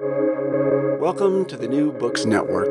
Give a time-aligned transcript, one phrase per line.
[0.00, 2.66] Welcome to the New Books Network.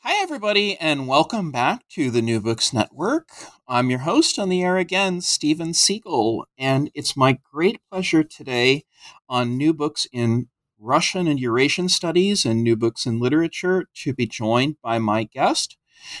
[0.00, 3.30] Hi, everybody, and welcome back to the New Books Network.
[3.66, 8.84] I'm your host on the air again, Stephen Siegel, and it's my great pleasure today
[9.26, 14.26] on New Books in Russian and Eurasian Studies and New Books in Literature to be
[14.26, 15.78] joined by my guest,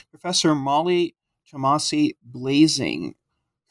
[0.08, 1.16] Professor Molly
[1.50, 3.14] Thomasy Blasing,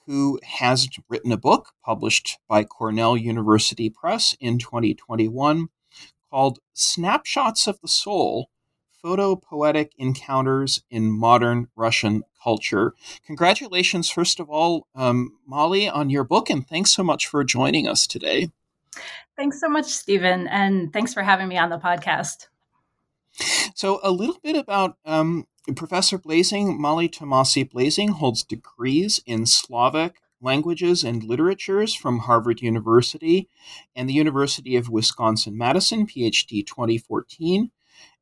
[0.06, 5.70] who has written a book published by Cornell University Press in 2021
[6.30, 8.50] called Snapshots of the Soul
[9.04, 12.94] Photopoetic Encounters in Modern Russian Culture.
[13.25, 17.88] Congratulations, first of all, um, Molly, on your book, and thanks so much for joining
[17.88, 18.50] us today.
[19.36, 22.47] Thanks so much, Stephen, and thanks for having me on the podcast.
[23.74, 30.20] So, a little bit about um, Professor Blasing, Molly Thomasy Blasing, holds degrees in Slavic
[30.42, 33.48] languages and literatures from Harvard University
[33.95, 37.72] and the University of Wisconsin Madison, PhD 2014.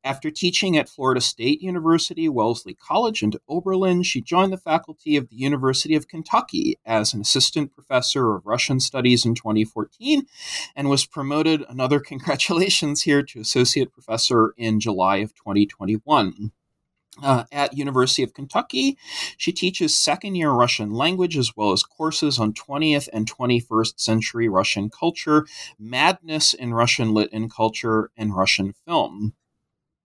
[0.04, 5.28] After teaching at Florida State University, Wellesley College, and Oberlin, she joined the faculty of
[5.28, 10.26] the University of Kentucky as an assistant professor of Russian studies in 2014
[10.76, 16.52] and was promoted, another congratulations here, to associate professor in July of 2021.
[17.22, 18.98] Uh, at University of Kentucky.
[19.36, 24.48] She teaches second year Russian language as well as courses on 20th and 21st century
[24.48, 25.46] Russian culture,
[25.78, 29.34] madness in Russian lit and culture, and Russian film.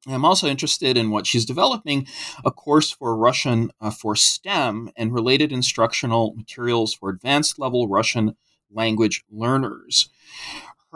[0.07, 2.07] I'm also interested in what she's developing
[2.45, 8.35] a course for Russian uh, for STEM and related instructional materials for advanced level Russian
[8.71, 10.09] language learners.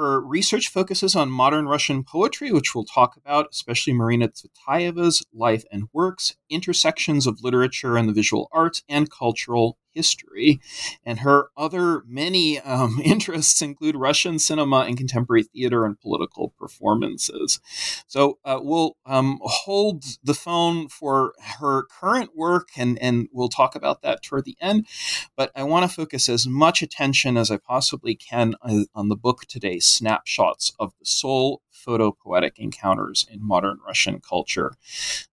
[0.01, 5.63] Her research focuses on modern Russian poetry, which we'll talk about, especially Marina Tsvetaeva's life
[5.71, 10.59] and works, intersections of literature and the visual arts, and cultural history.
[11.05, 17.59] And her other many um, interests include Russian cinema and contemporary theater and political performances.
[18.07, 23.75] So uh, we'll um, hold the phone for her current work, and, and we'll talk
[23.75, 24.87] about that toward the end.
[25.35, 29.15] But I want to focus as much attention as I possibly can uh, on the
[29.15, 34.73] book today, Snapshots of the Soul photopoetic encounters in modern Russian culture.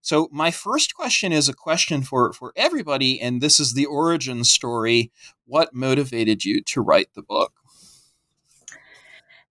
[0.01, 4.45] So, my first question is a question for, for everybody, and this is the origin
[4.45, 5.13] story.
[5.47, 7.53] What motivated you to write the book?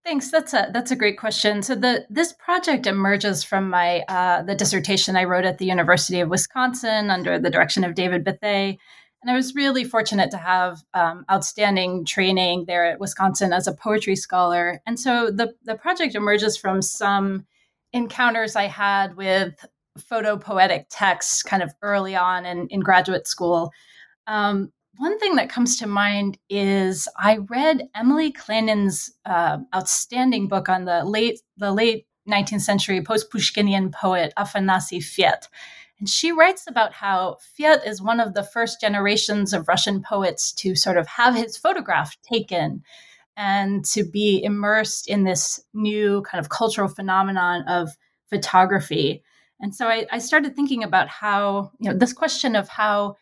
[0.07, 0.31] Thanks.
[0.31, 1.61] That's a that's a great question.
[1.61, 6.21] So the this project emerges from my uh, the dissertation I wrote at the University
[6.21, 8.77] of Wisconsin under the direction of David Bethea,
[9.21, 13.73] and I was really fortunate to have um, outstanding training there at Wisconsin as a
[13.73, 14.81] poetry scholar.
[14.85, 17.45] And so the, the project emerges from some
[17.93, 19.65] encounters I had with
[19.97, 23.71] photo poetic texts kind of early on in, in graduate school.
[24.27, 30.69] Um, one thing that comes to mind is I read Emily Klenin's uh, outstanding book
[30.69, 35.47] on the late the late 19th century post Pushkinian poet Afanasy Fet.
[35.99, 40.51] And she writes about how Fet is one of the first generations of Russian poets
[40.53, 42.83] to sort of have his photograph taken
[43.35, 47.89] and to be immersed in this new kind of cultural phenomenon of
[48.29, 49.23] photography.
[49.59, 53.15] And so I, I started thinking about how, you know, this question of how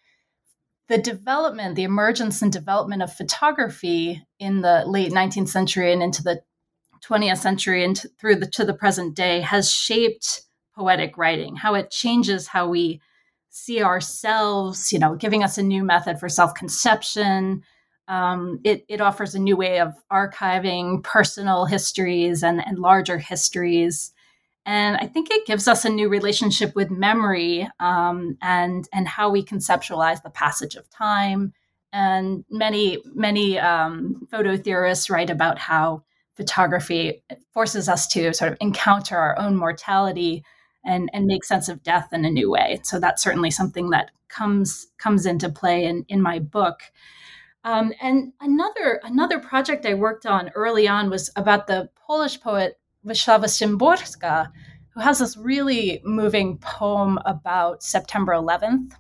[0.88, 6.24] the development, the emergence and development of photography in the late 19th century and into
[6.24, 6.41] the
[7.06, 10.44] 20th century and through the to the present day has shaped
[10.75, 13.02] poetic writing, how it changes how we
[13.50, 17.63] see ourselves, you know, giving us a new method for self conception.
[18.08, 24.12] Um, it, it offers a new way of archiving personal histories and, and larger histories.
[24.66, 29.30] And I think it gives us a new relationship with memory um, and, and how
[29.30, 31.53] we conceptualize the passage of time.
[31.94, 36.03] And many, many um, photo theorists write about how
[36.35, 40.44] photography forces us to sort of encounter our own mortality
[40.85, 42.79] and and make sense of death in a new way.
[42.84, 46.81] So that's certainly something that comes comes into play in in my book.
[47.63, 52.79] Um, and another another project I worked on early on was about the Polish poet
[53.06, 54.52] Wisława Szymborska,
[54.90, 58.93] who has this really moving poem about September 11th.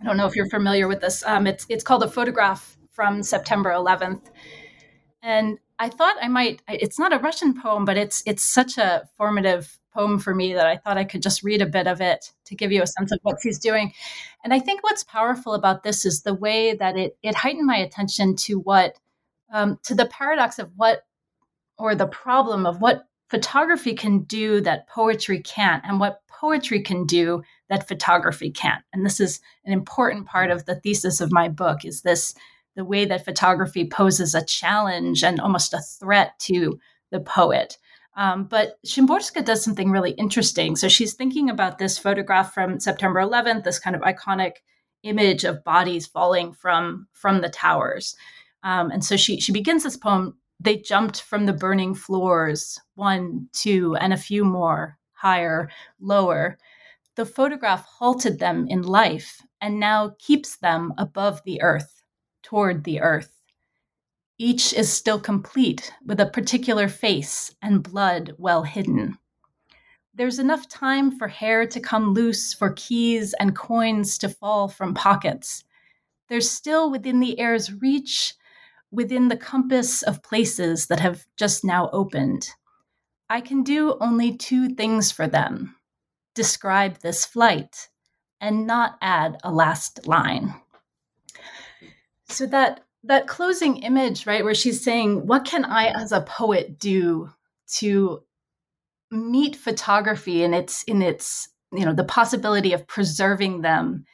[0.00, 1.24] I don't know if you're familiar with this.
[1.26, 4.22] Um, it's it's called a photograph from September 11th,
[5.22, 6.62] and I thought I might.
[6.68, 10.66] It's not a Russian poem, but it's it's such a formative poem for me that
[10.66, 13.10] I thought I could just read a bit of it to give you a sense
[13.10, 13.92] of what she's doing.
[14.44, 17.76] And I think what's powerful about this is the way that it it heightened my
[17.76, 18.96] attention to what
[19.52, 21.04] um, to the paradox of what
[21.78, 27.04] or the problem of what photography can do that poetry can't, and what poetry can
[27.04, 28.84] do that photography can't.
[28.92, 32.34] And this is an important part of the thesis of my book: is this
[32.76, 36.78] the way that photography poses a challenge and almost a threat to
[37.10, 37.78] the poet
[38.18, 40.74] Um, but Szymborska does something really interesting.
[40.74, 44.54] So she's thinking about this photograph from September 11th, this kind of iconic
[45.04, 48.16] image of bodies falling from from the towers.
[48.64, 50.36] Um, and so she she begins this poem.
[50.58, 56.58] They jumped from the burning floors, one, two, and a few more, higher, lower.
[57.14, 62.02] The photograph halted them in life and now keeps them above the earth,
[62.42, 63.37] toward the earth.
[64.38, 69.18] Each is still complete with a particular face and blood well hidden.
[70.14, 74.94] There's enough time for hair to come loose, for keys and coins to fall from
[74.94, 75.64] pockets.
[76.28, 78.34] There's still within the air's reach,
[78.90, 82.48] within the compass of places that have just now opened.
[83.28, 85.74] I can do only two things for them
[86.34, 87.88] describe this flight
[88.40, 90.54] and not add a last line.
[92.28, 96.78] So that that closing image, right, where she's saying, What can I as a poet
[96.78, 97.30] do
[97.74, 98.22] to
[99.10, 104.04] meet photography in its in its you know the possibility of preserving them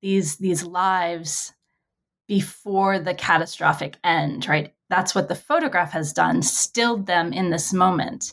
[0.00, 1.52] these these lives
[2.26, 4.74] before the catastrophic end right?
[4.88, 8.32] That's what the photograph has done stilled them in this moment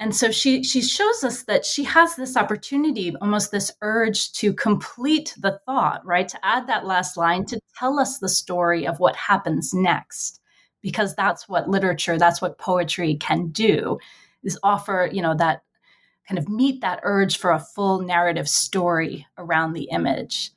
[0.00, 4.54] and so she she shows us that she has this opportunity almost this urge to
[4.54, 6.26] complete the thought right?
[6.26, 10.40] To add that last line to tell us the story of what happens next.
[10.80, 13.98] Because that's what literature that's what poetry can do
[14.42, 15.62] is offer you know that
[16.26, 20.50] kind of meet that urge for a full narrative story around the image.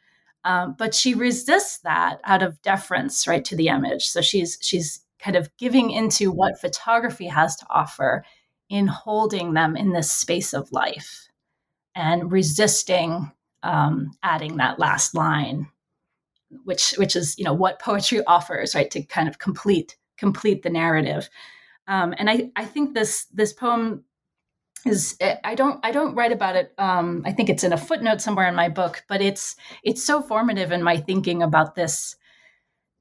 [0.45, 4.07] Um, but she resists that out of deference right to the image.
[4.07, 8.23] So she's she's kind of giving into what photography has to offer
[8.73, 11.27] in holding them in this space of life
[11.93, 13.31] and resisting
[13.61, 15.67] um, adding that last line,
[16.63, 20.71] which which is you know what poetry offers, right, to kind of complete complete the
[20.71, 21.29] narrative.
[21.87, 24.05] Um, and I I think this this poem
[24.87, 26.73] is I don't I don't write about it.
[26.79, 30.19] Um, I think it's in a footnote somewhere in my book, but it's it's so
[30.19, 32.15] formative in my thinking about this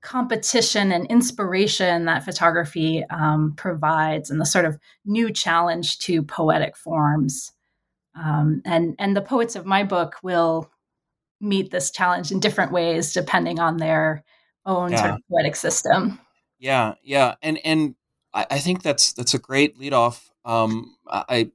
[0.02, 6.76] competition and inspiration that photography um, provides and the sort of new challenge to poetic
[6.76, 7.52] forms.
[8.14, 10.68] Um, and, and the poets of my book will
[11.40, 14.24] meet this challenge in different ways depending on their
[14.66, 14.98] own yeah.
[14.98, 16.18] sort of poetic system.
[16.58, 17.36] Yeah, yeah.
[17.40, 17.94] And, and
[18.34, 21.50] I, I think that's, that's a great lead off um, I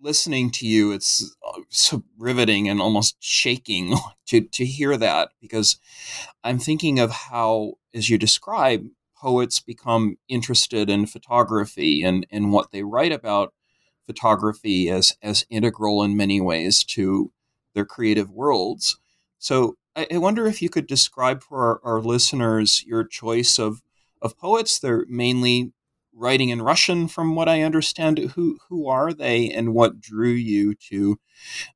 [0.00, 3.96] listening to you, it's uh, so riveting and almost shaking
[4.26, 5.78] to to hear that because
[6.44, 8.86] I'm thinking of how, as you describe,
[9.16, 13.54] poets become interested in photography and and what they write about
[14.04, 17.32] photography as as integral in many ways to
[17.74, 18.98] their creative worlds.
[19.38, 23.82] So I, I wonder if you could describe for our, our listeners your choice of
[24.20, 24.78] of poets.
[24.78, 25.72] They're mainly
[26.14, 28.18] writing in Russian, from what I understand.
[28.18, 31.18] Who who are they, and what drew you to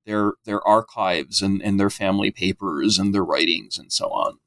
[0.07, 4.39] their their archives and, and their family papers and their writings and so on?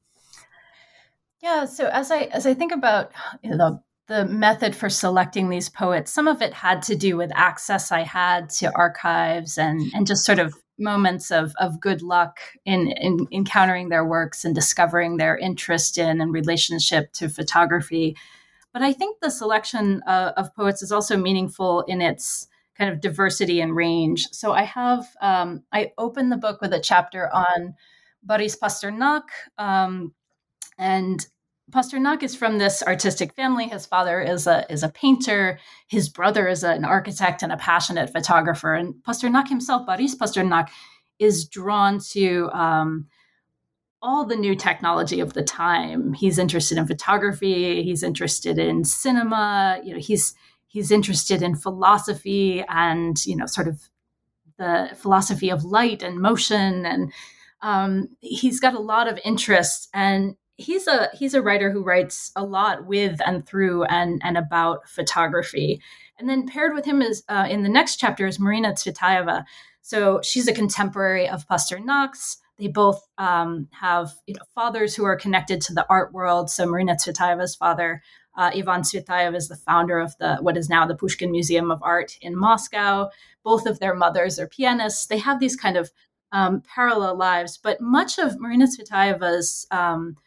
[1.41, 1.65] Yeah.
[1.65, 3.11] So as I as I think about
[3.43, 7.17] you know, the the method for selecting these poets, some of it had to do
[7.17, 12.01] with access I had to archives and and just sort of moments of, of good
[12.01, 18.15] luck in, in encountering their works and discovering their interest in and relationship to photography.
[18.77, 22.47] But I think the selection uh, of poets is also meaningful in its
[22.77, 24.27] kind of diversity and range.
[24.31, 27.73] So I have, um, I open the book with a chapter on
[28.21, 29.23] Boris Pasternak.
[29.57, 30.13] Um,
[30.77, 31.25] and
[31.71, 33.67] Pasternak is from this artistic family.
[33.67, 35.57] His father is a is a painter.
[35.87, 38.75] His brother is an architect and a passionate photographer.
[38.75, 40.69] And Pasternak himself, Boris Pasternak,
[41.17, 43.07] is drawn to um,
[44.01, 46.13] all the new technology of the time.
[46.13, 50.35] He's interested in photography, he's interested in cinema, you know, he's
[50.67, 53.89] he's interested in philosophy and, you know, sort of
[54.57, 57.11] the philosophy of light and motion and
[57.61, 62.31] um, he's got a lot of interests and he's a he's a writer who writes
[62.35, 65.81] a lot with and through and and about photography.
[66.19, 69.43] And then paired with him is uh, in the next chapter is marina tsvetaeva.
[69.81, 75.15] So she's a contemporary of pasternak's they both um, have you know, fathers who are
[75.15, 76.49] connected to the art world.
[76.49, 78.01] So Marina Tsvetaeva's father,
[78.35, 81.81] uh, Ivan Tsvetaev, is the founder of the what is now the Pushkin Museum of
[81.83, 83.09] Art in Moscow.
[83.43, 85.07] Both of their mothers are pianists.
[85.07, 85.91] They have these kind of
[86.31, 90.17] um, parallel lives, but much of Marina Tsvetaeva's um,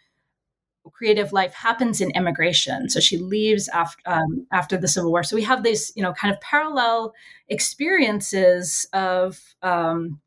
[0.93, 2.89] creative life happens in immigration.
[2.89, 5.23] So she leaves after um, after the Civil War.
[5.23, 7.13] So we have these, you know, kind of parallel
[7.49, 10.21] experiences of um,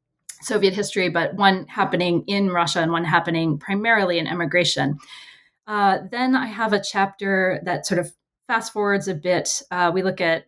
[0.43, 4.97] Soviet history, but one happening in Russia and one happening primarily in immigration.
[5.67, 8.13] Uh, then I have a chapter that sort of
[8.47, 9.61] fast forwards a bit.
[9.71, 10.47] Uh, we look at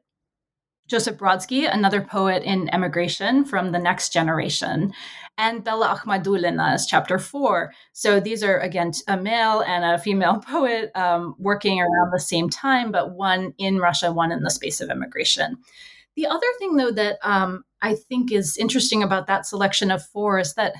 [0.87, 4.93] Joseph Brodsky, another poet in emigration from the next generation,
[5.37, 7.73] and Bella Akhmadulina is chapter four.
[7.91, 12.49] So these are, again, a male and a female poet um, working around the same
[12.49, 15.57] time, but one in Russia, one in the space of immigration.
[16.15, 20.39] The other thing, though, that um, I think is interesting about that selection of four
[20.39, 20.73] is that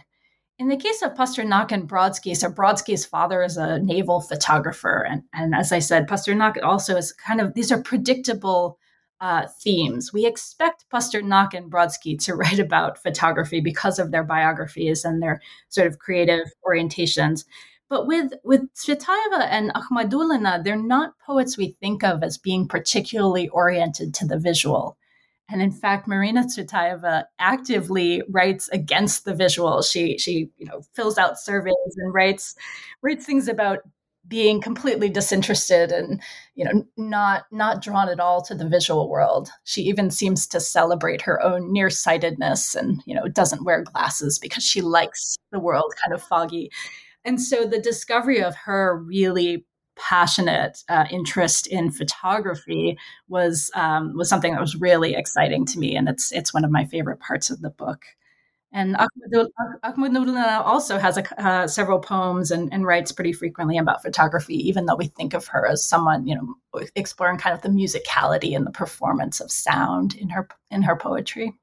[0.58, 5.06] in the case of Pasternak and Brodsky, so Brodsky's father is a naval photographer.
[5.10, 8.80] And, and as I said, Pasternak also is kind of, these are predictable
[9.20, 10.14] uh, themes.
[10.14, 15.42] We expect Pasternak and Brodsky to write about photography because of their biographies and their
[15.70, 17.46] sort of creative orientations.
[17.88, 23.48] But with with Tsvetaeva and Akhmadulina, they're not poets we think of as being particularly
[23.50, 24.98] oriented to the visual.
[25.50, 29.82] And in fact, Marina Tsvetaeva actively writes against the visual.
[29.82, 32.56] She she you know fills out surveys and writes
[33.02, 33.80] writes things about
[34.28, 36.20] being completely disinterested and
[36.56, 39.50] you know not not drawn at all to the visual world.
[39.66, 44.64] She even seems to celebrate her own nearsightedness and you know doesn't wear glasses because
[44.64, 46.72] she likes the world kind of foggy.
[47.24, 52.98] And so the discovery of her really passionate uh, interest in photography
[53.28, 56.72] was um, was something that was really exciting to me, and it's it's one of
[56.72, 58.06] my favorite parts of the book.
[58.76, 64.56] And Akhmadulina also has a, uh, several poems and, and, writes pretty frequently about photography,
[64.68, 68.54] even though we think of her as someone, you know, exploring kind of the musicality
[68.54, 71.54] and the performance of sound in her in her poetry.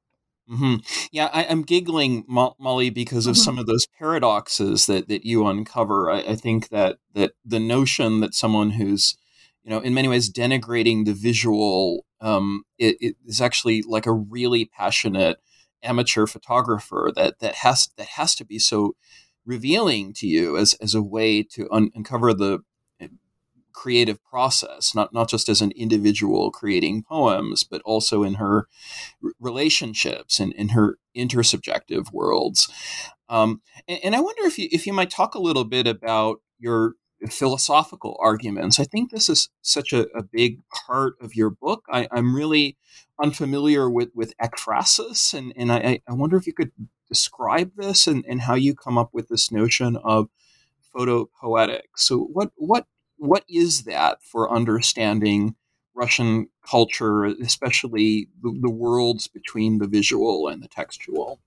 [0.51, 0.77] Mm-hmm.
[1.13, 3.43] Yeah, I, am giggling, Molly, because of mm-hmm.
[3.43, 6.11] some of those paradoxes that, that you uncover.
[6.11, 9.17] I, I, think that that the notion that someone who's,
[9.63, 14.13] you know, in many ways denigrating the visual um, it, it is actually like a
[14.13, 15.39] really passionate
[15.83, 18.95] amateur photographer that that has that has to be so
[19.45, 22.61] revealing to you as as a way to un- uncover the
[23.73, 28.67] creative process, not not just as an individual creating poems, but also in her
[29.41, 32.69] relationships and in her intersubjective worlds.
[33.29, 36.41] Um, and, and, I wonder if you if you might talk a little bit about
[36.59, 36.95] your
[37.31, 38.81] philosophical arguments.
[38.81, 41.85] I think this is such a, a big part of your book.
[41.91, 42.77] I, am really
[43.23, 46.73] unfamiliar with with ekphrasis, and and I, I wonder if you could
[47.09, 50.29] describe this and, and how you come up with this notion of
[50.95, 51.83] photopoetic.
[51.97, 52.87] So what what
[53.23, 55.55] what is that for understanding
[55.95, 61.39] Russian culture, especially the, the worlds between the visual and the textual?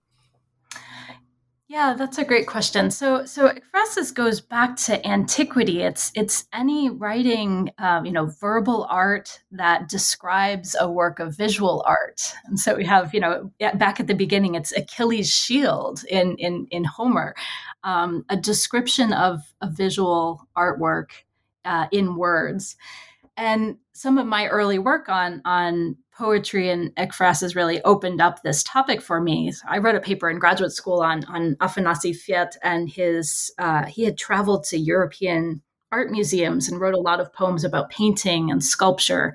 [1.67, 2.91] Yeah, that's a great question.
[2.91, 5.81] So, so ekphrasis goes back to antiquity.
[5.81, 11.83] It's it's any writing, um, you know, verbal art that describes a work of visual
[11.85, 12.21] art.
[12.45, 16.67] And so we have, you know, back at the beginning, it's Achilles' shield in in
[16.71, 17.35] in Homer,
[17.83, 21.24] um, a description of a visual artwork
[21.65, 22.75] uh, in words.
[23.37, 28.63] And some of my early work on on poetry and ekphrasis really opened up this
[28.63, 29.51] topic for me.
[29.51, 33.51] So I wrote a paper in graduate school on on Afanasy Fet and his.
[33.57, 37.89] Uh, he had traveled to European art museums and wrote a lot of poems about
[37.89, 39.33] painting and sculpture.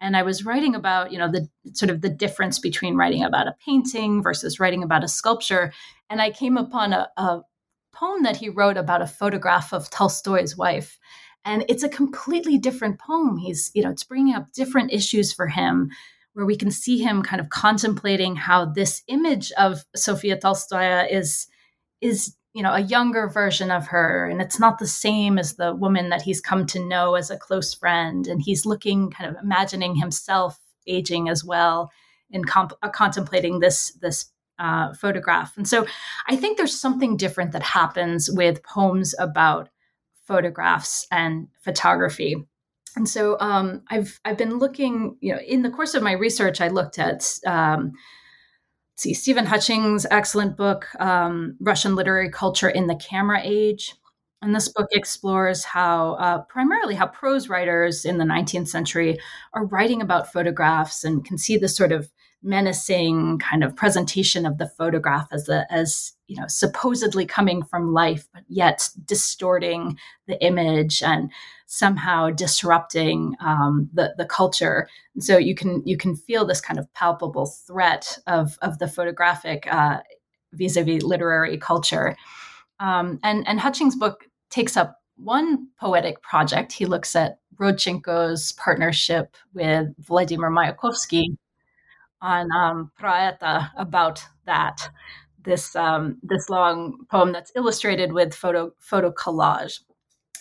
[0.00, 3.46] And I was writing about you know the sort of the difference between writing about
[3.46, 5.72] a painting versus writing about a sculpture.
[6.10, 7.42] And I came upon a, a
[7.92, 10.98] poem that he wrote about a photograph of Tolstoy's wife
[11.46, 13.38] and it's a completely different poem.
[13.38, 15.90] He's you know it's bringing up different issues for him
[16.34, 21.46] where we can see him kind of contemplating how this image of Sophia Tolstoya is
[22.02, 24.28] is you know a younger version of her.
[24.28, 27.38] And it's not the same as the woman that he's come to know as a
[27.38, 28.26] close friend.
[28.26, 31.90] And he's looking kind of imagining himself aging as well
[32.32, 34.26] and comp- uh, contemplating this this
[34.58, 35.56] uh, photograph.
[35.56, 35.86] And so
[36.26, 39.68] i think there's something different that happens with poems about
[40.26, 42.36] photographs and photography.
[42.96, 46.60] And so um, I've I've been looking, you know, in the course of my research,
[46.60, 47.92] I looked at um,
[48.96, 53.94] see Stephen Hutchings' excellent book, um, Russian Literary Culture in the Camera Age.
[54.42, 59.18] And this book explores how, uh, primarily, how prose writers in the 19th century
[59.54, 62.10] are writing about photographs and can see this sort of
[62.42, 68.28] menacing kind of presentation of the photograph as as you know supposedly coming from life
[68.32, 71.30] but yet distorting the image and
[71.66, 74.88] somehow disrupting um, the the culture.
[75.14, 78.88] And so you can you can feel this kind of palpable threat of of the
[78.88, 80.00] photographic uh,
[80.52, 82.16] vis-a-vis literary culture.
[82.80, 86.72] Um, and and Hutchings' book takes up one poetic project.
[86.72, 91.36] He looks at Rodchenko's partnership with Vladimir Mayakovsky
[92.20, 94.88] on um, Pro eto about that.
[95.44, 99.80] This um, this long poem that's illustrated with photo photo collage,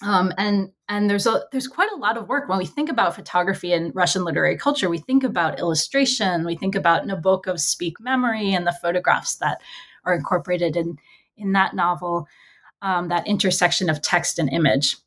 [0.01, 3.15] Um, and and there's a there's quite a lot of work when we think about
[3.15, 4.89] photography in Russian literary culture.
[4.89, 9.61] We think about illustration, we think about Nabokov's Speak Memory and the photographs that
[10.03, 10.97] are incorporated in
[11.37, 12.27] in that novel,
[12.81, 14.97] um, that intersection of text and image.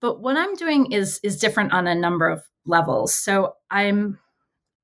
[0.00, 3.14] But what I'm doing is is different on a number of levels.
[3.14, 4.18] So I'm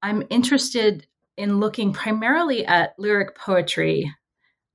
[0.02, 1.07] I'm interested
[1.38, 4.12] in looking primarily at lyric poetry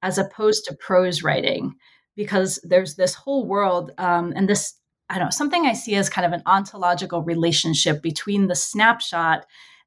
[0.01, 1.75] as opposed to prose writing
[2.15, 4.73] because there's this whole world um, and this
[5.09, 9.45] i don't know something i see as kind of an ontological relationship between the snapshot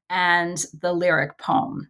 [0.09, 1.89] and the lyric poem.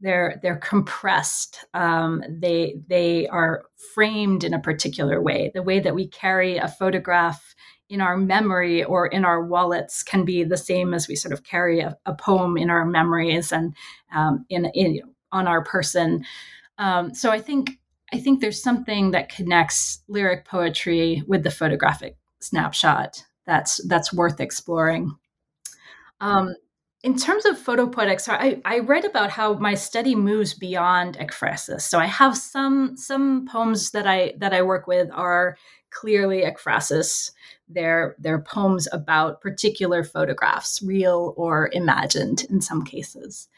[0.00, 3.64] They're they're compressed um, they they are
[3.94, 5.50] framed in a particular way.
[5.54, 7.54] The way that we carry a photograph
[7.88, 11.42] in our memory or in our wallets can be the same as we sort of
[11.44, 13.74] carry a, a poem in our memories and
[14.14, 15.00] um, in, in
[15.32, 16.24] on our person
[16.78, 17.78] um, so i think
[18.12, 24.40] I think there's something that connects lyric poetry with the photographic snapshot that's that's worth
[24.40, 25.14] exploring.
[26.20, 26.54] Um,
[27.04, 31.82] in terms of photopoetics, I, I read about how my study moves beyond ekphrasis.
[31.82, 35.56] So I have some some poems that I that I work with are
[35.90, 37.30] clearly ekphrasis.
[37.68, 43.48] They're they're poems about particular photographs, real or imagined in some cases.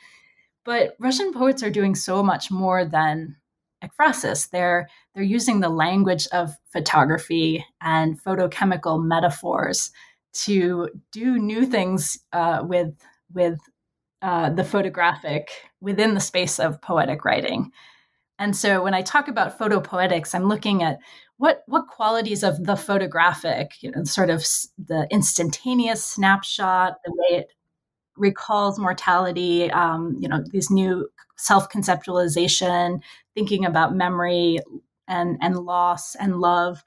[0.64, 3.36] But Russian poets are doing so much more than
[3.82, 4.50] ekphrasis.
[4.50, 9.90] They're they're using the language of photography and photochemical metaphors
[10.32, 12.94] to do new things uh, with
[13.32, 13.58] with
[14.22, 15.50] uh, the photographic
[15.80, 17.72] within the space of poetic writing.
[18.38, 20.98] And so when I talk about photopoetics, I'm looking at
[21.40, 24.44] what what qualities of the photographic, you know, sort of
[24.76, 27.52] the instantaneous snapshot, the way it
[28.14, 33.00] recalls mortality, um, you know, these new self-conceptualization,
[33.34, 34.58] thinking about memory
[35.08, 36.84] and and loss and love,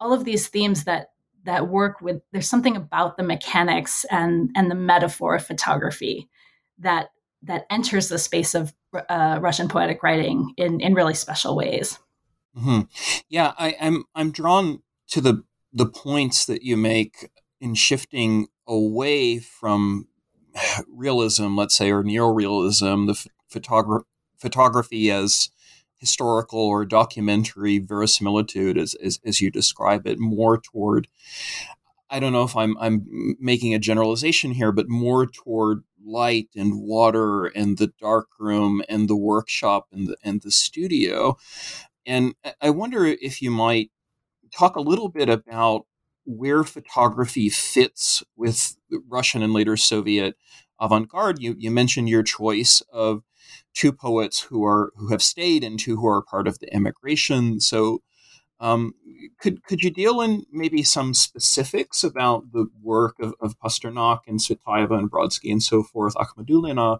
[0.00, 1.10] all of these themes that
[1.44, 6.26] that work with there's something about the mechanics and and the metaphor of photography
[6.78, 7.10] that
[7.42, 8.72] that enters the space of
[9.10, 11.98] uh, Russian poetic writing in in really special ways.
[12.56, 12.80] Mm-hmm.
[13.28, 19.38] Yeah, I, I'm I'm drawn to the the points that you make in shifting away
[19.38, 20.08] from
[20.88, 23.28] realism, let's say, or neorealism, the
[23.60, 24.04] photogra-
[24.38, 25.50] photography as
[25.98, 31.08] historical or documentary verisimilitude, as, as, as you describe it, more toward.
[32.12, 36.80] I don't know if I'm I'm making a generalization here, but more toward light and
[36.80, 41.36] water and the dark room and the workshop and the and the studio.
[42.06, 43.90] And I wonder if you might
[44.52, 45.86] talk a little bit about
[46.24, 48.76] where photography fits with
[49.08, 50.36] Russian and later Soviet
[50.80, 51.40] avant-garde.
[51.40, 53.22] You, you mentioned your choice of
[53.74, 57.60] two poets who are who have stayed and two who are part of the emigration.
[57.60, 58.02] So,
[58.58, 58.92] um,
[59.40, 64.38] could could you deal in maybe some specifics about the work of, of Pasternak and
[64.38, 66.98] Tsvetaeva and Brodsky and so forth, Akhmadulina?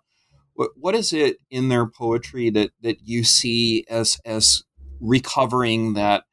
[0.55, 4.63] What, what is it in their poetry that that you see as as
[5.01, 6.25] recovering that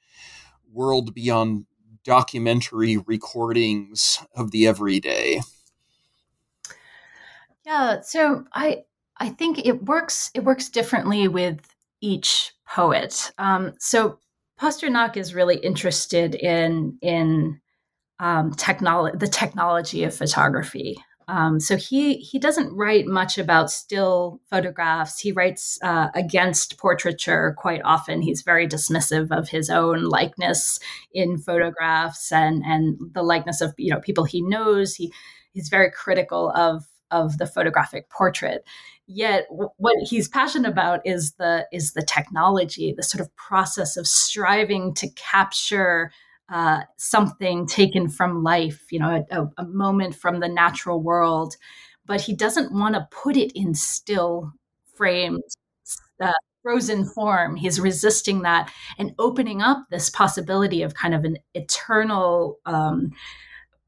[0.71, 1.65] world beyond
[2.03, 5.41] documentary recordings of the everyday?
[7.65, 8.83] Yeah, so I
[9.17, 11.59] I think it works it works differently with
[12.01, 13.31] each poet.
[13.37, 14.19] Um, so
[14.59, 17.59] Pasternak is really interested in in
[18.19, 20.97] um, technology, the technology of photography.
[21.29, 25.19] Um, so he he doesn't write much about still photographs.
[25.19, 28.21] He writes uh, against portraiture quite often.
[28.21, 30.79] He's very dismissive of his own likeness
[31.13, 34.95] in photographs and and the likeness of you know people he knows.
[34.95, 35.11] He
[35.51, 38.63] he's very critical of of the photographic portrait.
[39.05, 44.07] Yet, what he's passionate about is the is the technology, the sort of process of
[44.07, 46.11] striving to capture
[46.49, 51.57] uh, something taken from life, you know, a, a, moment from the natural world,
[52.05, 54.53] but he doesn't want to put it in still
[54.95, 55.43] framed,
[56.21, 56.31] uh,
[56.63, 57.55] frozen form.
[57.57, 63.11] He's resisting that and opening up this possibility of kind of an eternal um,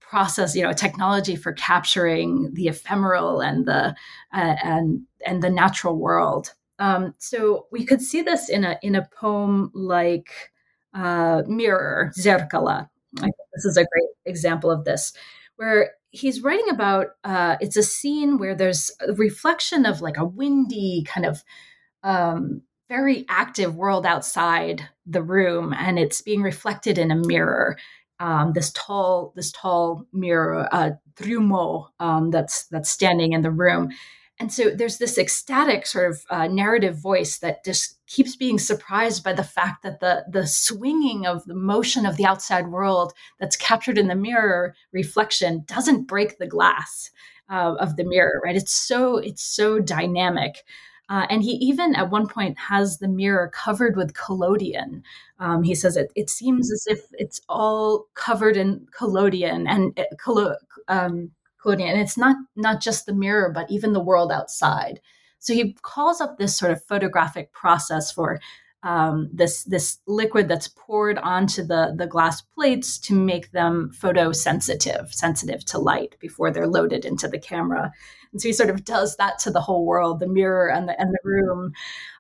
[0.02, 3.96] process, you know, a technology for capturing the ephemeral and the
[4.34, 6.54] uh, and and the natural world.
[6.80, 10.52] Um, so we could see this in a in a poem like
[10.94, 12.90] uh, mirror, Zerkala.
[13.14, 15.14] This is a great example of this,
[15.56, 20.26] where he's writing about uh, it's a scene where there's a reflection of like a
[20.26, 21.44] windy kind of
[22.04, 27.78] um, very active world outside the room, and it's being reflected in a mirror.
[28.20, 33.90] Um, this tall, this tall mirror, uh, trumeau, um, that's that's standing in the room,
[34.40, 39.24] and so there's this ecstatic sort of uh, narrative voice that just keeps being surprised
[39.24, 43.56] by the fact that the the swinging of the motion of the outside world that's
[43.56, 47.12] captured in the mirror reflection doesn't break the glass
[47.52, 50.64] uh, of the mirror right it's so it's so dynamic
[51.10, 55.04] uh, and he even at one point has the mirror covered with collodion.
[55.40, 60.54] Um, he says it, it seems as if it's all covered in collodion and uh,
[60.88, 61.32] um,
[61.66, 65.02] And it's not not just the mirror, but even the world outside.
[65.40, 68.40] So he calls up this sort of photographic process for
[68.84, 75.14] um, this this liquid that's poured onto the the glass plates to make them photosensitive,
[75.14, 77.92] sensitive to light before they're loaded into the camera.
[78.32, 81.00] And so he sort of does that to the whole world, the mirror and the
[81.00, 81.74] and the room,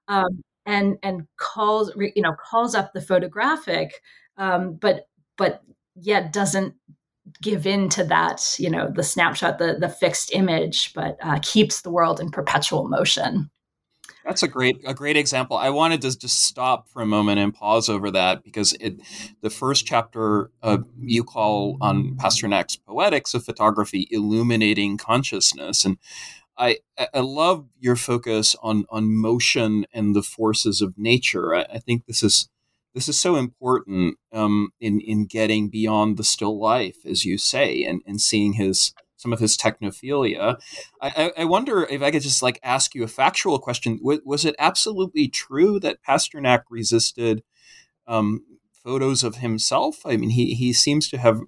[0.09, 4.01] um, and and calls you know calls up the photographic,
[4.37, 5.61] um, but but
[5.95, 6.75] yet doesn't
[7.41, 11.81] give in to that you know the snapshot the the fixed image but uh, keeps
[11.81, 13.49] the world in perpetual motion
[14.25, 15.57] that's a great a great example.
[15.57, 19.01] I wanted to just stop for a moment and pause over that because it
[19.41, 25.97] the first chapter uh, you call on Pasternak's poetics of photography illuminating consciousness and
[26.59, 26.79] I,
[27.13, 31.55] I love your focus on on motion and the forces of nature.
[31.55, 32.49] I, I think this is
[32.93, 37.83] this is so important um, in in getting beyond the still life, as you say,
[37.83, 40.57] and, and seeing his some of his technophilia.
[41.01, 43.99] I, I, wonder if I could just like ask you a factual question.
[44.01, 47.43] Was, was it absolutely true that Pasternak resisted
[48.07, 49.97] um, photos of himself?
[50.05, 51.41] I mean, he he seems to have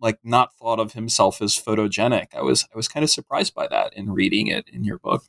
[0.00, 2.34] like not thought of himself as photogenic.
[2.34, 5.24] I was I was kind of surprised by that in reading it in your book.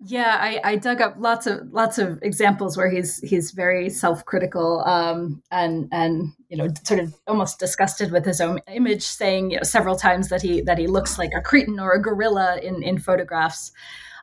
[0.00, 4.24] Yeah, I, I, dug up lots of lots of examples where he's he's very self
[4.24, 9.50] critical um, and and you know sort of almost disgusted with his own image, saying
[9.50, 12.58] you know several times that he that he looks like a cretin or a gorilla
[12.62, 13.72] in in photographs.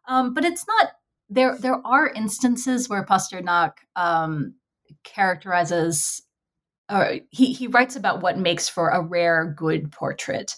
[0.07, 0.93] Um, but it's not
[1.29, 1.57] there.
[1.57, 4.55] There are instances where Pasternak um,
[5.03, 6.21] characterizes
[6.89, 10.55] or he he writes about what makes for a rare good portrait.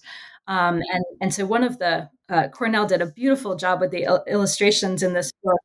[0.48, 4.04] Um, and and so one of the uh, Cornell did a beautiful job with the
[4.04, 5.60] il- illustrations in this book.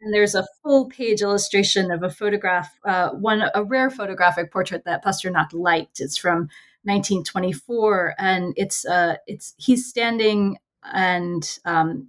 [0.00, 4.84] And there's a full page illustration of a photograph, uh, one a rare photographic portrait
[4.84, 6.00] that Pasternak liked.
[6.00, 6.48] It's from
[6.82, 10.58] 1924, and it's uh, it's he's standing
[10.92, 12.08] and um,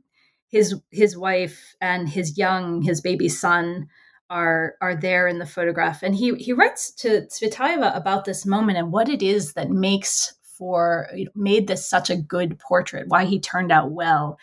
[0.50, 3.88] his his wife and his young his baby son
[4.30, 8.78] are are there in the photograph and he he writes to Tsvetaeva about this moment
[8.78, 13.39] and what it is that makes for made this such a good portrait, why he
[13.39, 14.38] turned out well.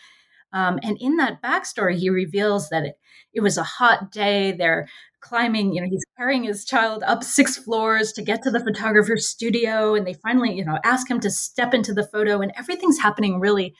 [0.53, 2.97] Um, and in that backstory, he reveals that it,
[3.33, 4.53] it was a hot day.
[4.53, 4.87] They're
[5.19, 9.27] climbing, you know, he's carrying his child up six floors to get to the photographer's
[9.27, 9.95] studio.
[9.95, 13.39] And they finally, you know, ask him to step into the photo, and everything's happening
[13.39, 13.75] really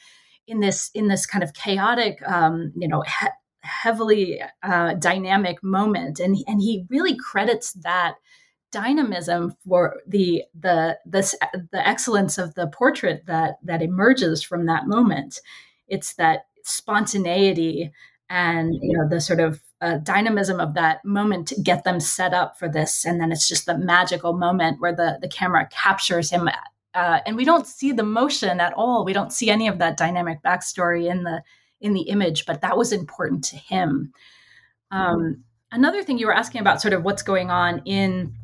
[0.47, 3.27] in this in this kind of chaotic, um, you know, he-
[3.61, 6.19] heavily uh, dynamic moment.
[6.19, 8.15] And and he really credits that
[8.75, 11.21] dynamism for the the the
[11.71, 15.39] the excellence of the portrait that that emerges from that moment.
[15.87, 17.91] It's that spontaneity
[18.29, 22.33] and you know the sort of uh, dynamism of that moment to get them set
[22.33, 23.05] up for this.
[23.05, 26.49] And then it's just the magical moment where the the camera captures him
[26.93, 29.05] uh, and we don't see the motion at all.
[29.05, 31.43] We don't see any of that dynamic backstory in the
[31.79, 34.11] in the image but that was important to him.
[34.91, 38.35] Um, another thing you were asking about sort of what's going on in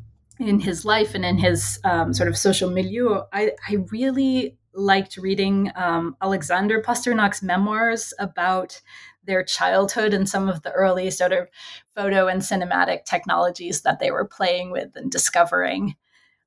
[0.42, 5.16] in his life and in his um, sort of social milieu, I, I really liked
[5.16, 8.80] reading um, Alexander Pasternak's memoirs about
[9.24, 11.48] their childhood and some of the early sort of
[11.94, 15.96] photo and cinematic technologies that they were playing with and discovering.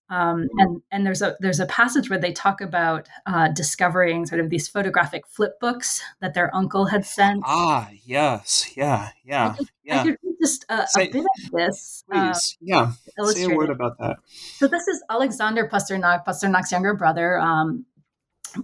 [0.08, 4.40] Um, and and there's a there's a passage where they talk about uh, discovering sort
[4.40, 7.42] of these photographic flip books that their uncle had sent.
[7.44, 10.02] Ah, yes, yeah, yeah, I could, yeah.
[10.02, 12.04] I could just a, Say, a bit of this.
[12.12, 12.92] Uh, please, yeah.
[13.26, 14.18] Say a word about that.
[14.58, 17.40] So this is Alexander Pasternak, Pasternak's younger brother.
[17.40, 17.86] Um,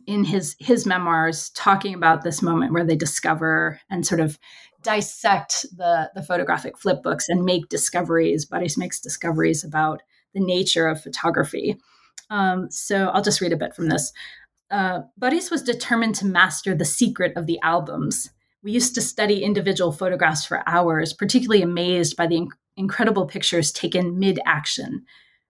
[0.07, 4.39] in his his memoirs, talking about this moment where they discover and sort of
[4.83, 8.45] dissect the the photographic flip books and make discoveries.
[8.45, 10.01] Boris makes discoveries about
[10.33, 11.77] the nature of photography.
[12.29, 14.13] Um, so I'll just read a bit from this.
[14.69, 18.29] Uh, Boris was determined to master the secret of the albums.
[18.63, 23.71] We used to study individual photographs for hours, particularly amazed by the inc- incredible pictures
[23.71, 25.05] taken mid action.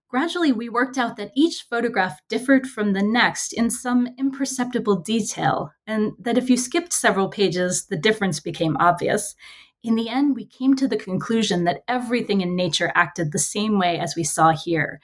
[0.08, 5.72] Gradually, we worked out that each photograph differed from the next in some imperceptible detail,
[5.86, 9.34] and that if you skipped several pages, the difference became obvious.
[9.82, 13.78] In the end, we came to the conclusion that everything in nature acted the same
[13.78, 15.00] way as we saw here.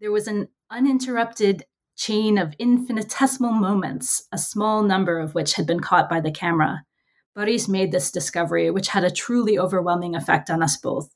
[0.00, 1.64] There was an uninterrupted
[1.96, 6.84] chain of infinitesimal moments, a small number of which had been caught by the camera.
[7.34, 11.14] Boris made this discovery, which had a truly overwhelming effect on us both.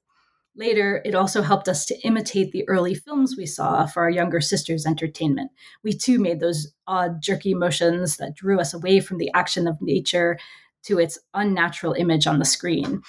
[0.56, 4.40] Later, it also helped us to imitate the early films we saw for our younger
[4.40, 5.50] sister's entertainment.
[5.84, 9.76] We too made those odd, jerky motions that drew us away from the action of
[9.82, 10.38] nature
[10.84, 13.02] to its unnatural image on the screen.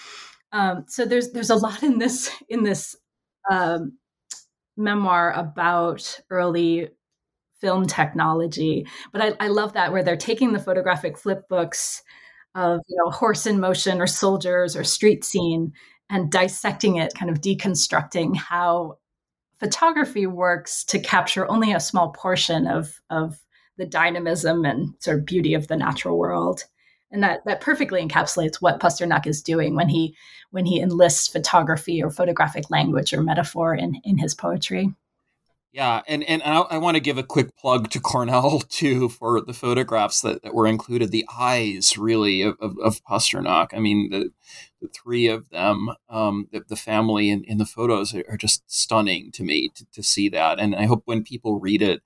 [0.51, 2.95] Um, so there's there's a lot in this in this
[3.49, 3.97] um,
[4.75, 6.89] memoir about early
[7.61, 8.85] film technology.
[9.11, 12.03] But I, I love that where they're taking the photographic flip books
[12.57, 15.71] of you know horse in motion or soldiers or street scene
[16.09, 18.97] and dissecting it, kind of deconstructing how
[19.59, 23.39] photography works to capture only a small portion of of
[23.77, 26.63] the dynamism and sort of beauty of the natural world
[27.11, 30.15] and that that perfectly encapsulates what Pasternak is doing when he
[30.51, 34.93] when he enlists photography or photographic language or metaphor in in his poetry.
[35.77, 39.39] Yeah, and and I, I want to give a quick plug to Cornell too for
[39.41, 41.11] the photographs that, that were included.
[41.11, 43.75] The eyes, really, of, of, of Pasternak.
[43.75, 44.31] I mean, the
[44.81, 49.31] the three of them, um, the, the family in, in the photos are, just stunning
[49.33, 50.59] to me to, to see that.
[50.59, 52.01] And I hope when people read it,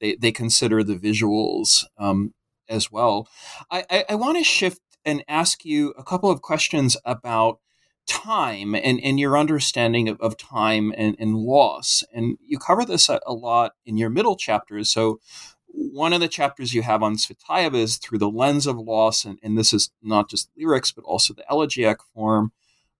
[0.00, 2.32] they, they consider the visuals um,
[2.68, 3.28] as well.
[3.72, 7.60] I, I, I want to shift and ask you a couple of questions about
[8.06, 12.04] time and, and your understanding of, of time and, and loss.
[12.12, 14.90] And you cover this a, a, lot in your middle chapters.
[14.90, 15.20] So
[15.68, 19.38] one of the chapters you have on Tsvetaeva is through the lens of loss, and,
[19.42, 22.52] and this is not just lyrics, but also the elegiac form.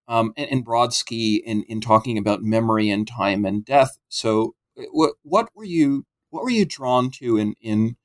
[0.08, 3.98] Um, and, and Brodsky in, in talking about memory and time and death.
[4.08, 4.54] So,
[4.92, 7.96] what what were you what were you drawn to in in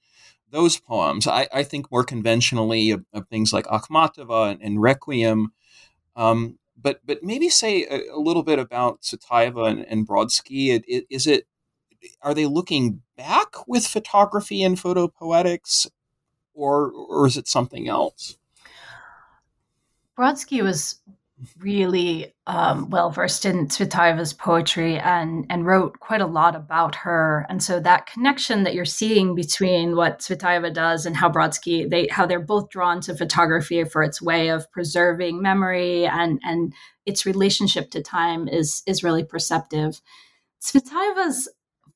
[0.51, 1.27] those poems.
[1.27, 5.53] I, I think more conventionally of, of, things like Akhmatova and, and Requiem.
[6.15, 10.69] Um, but but maybe say a, a, little bit about Tsvetaeva and, and Brodsky.
[10.69, 11.47] It, it, is it
[12.21, 15.87] are they looking back with photography and photo poetics,
[16.53, 18.37] or or is it something else?
[20.17, 21.01] Brodsky was
[21.57, 27.45] really um, well versed in Tsvetaeva's poetry and and wrote quite a lot about her.
[27.49, 32.07] And so that connection that you're seeing between what Tsvetaeva does and how Brodsky they
[32.07, 36.73] how they're both drawn to photography for its way of preserving memory and and
[37.05, 40.01] its relationship to time is is really perceptive.
[40.61, 41.49] Tsvetaeva's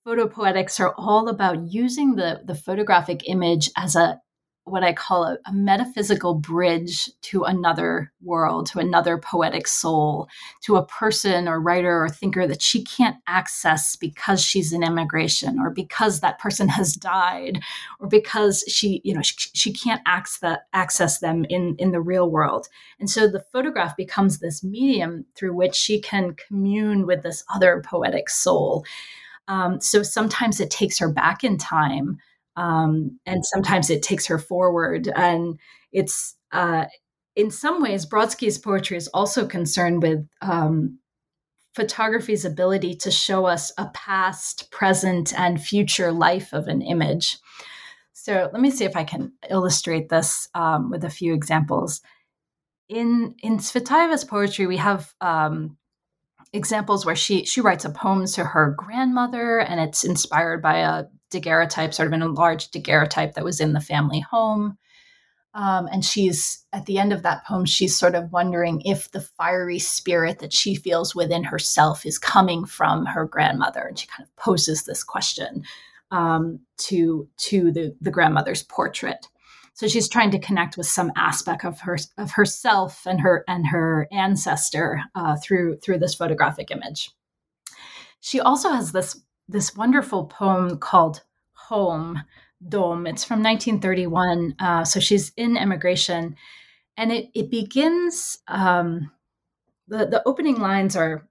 [0.05, 4.19] photopoetics are all about using the the photographic image as a
[4.65, 10.27] what I call a, a, metaphysical bridge to another world, to another poetic soul,
[10.63, 15.59] to a person or writer or thinker that she can't access because she's in immigration
[15.59, 17.61] or because that person has died
[17.99, 22.01] or because she, you know, she, she can't access, that, access them in, in the
[22.01, 22.67] real world.
[22.99, 27.83] And so the photograph becomes this medium through which she can commune with this other
[27.85, 28.83] poetic soul.
[29.47, 32.17] Um, so sometimes it takes her back in time
[32.55, 35.09] um, and sometimes it takes her forward.
[35.15, 35.59] And
[35.91, 36.85] it's uh,
[37.35, 40.99] in some ways, Brodsky's poetry is also concerned with um,
[41.73, 47.37] photography's ability to show us a past, present, and future life of an image.
[48.13, 52.01] So let me see if I can illustrate this um, with a few examples.
[52.87, 55.77] In in Tsvetaeva's poetry, we have um,
[56.55, 61.05] examples where she she writes a poem to her grandmother, and it's inspired by a
[61.31, 64.77] daguerreotype, sort of an enlarged daguerreotype that was in the family home.
[65.53, 69.21] Um, and she's at the end of that poem, she's sort of wondering if the
[69.21, 73.81] fiery spirit that she feels within herself is coming from her grandmother.
[73.81, 75.63] And she kind of poses this question
[76.11, 79.27] um, to to the, the grandmother's portrait.
[79.74, 83.66] So she's trying to connect with some aspect of her of herself and her and
[83.68, 87.10] her ancestor uh, through through this photographic image.
[88.20, 91.22] She also has this this wonderful poem called
[91.68, 92.22] Home,
[92.66, 93.06] Dom.
[93.06, 94.54] It's from 1931.
[94.58, 96.36] Uh, so she's in immigration.
[96.96, 99.10] And it, it begins, um,
[99.88, 101.26] the, the opening lines are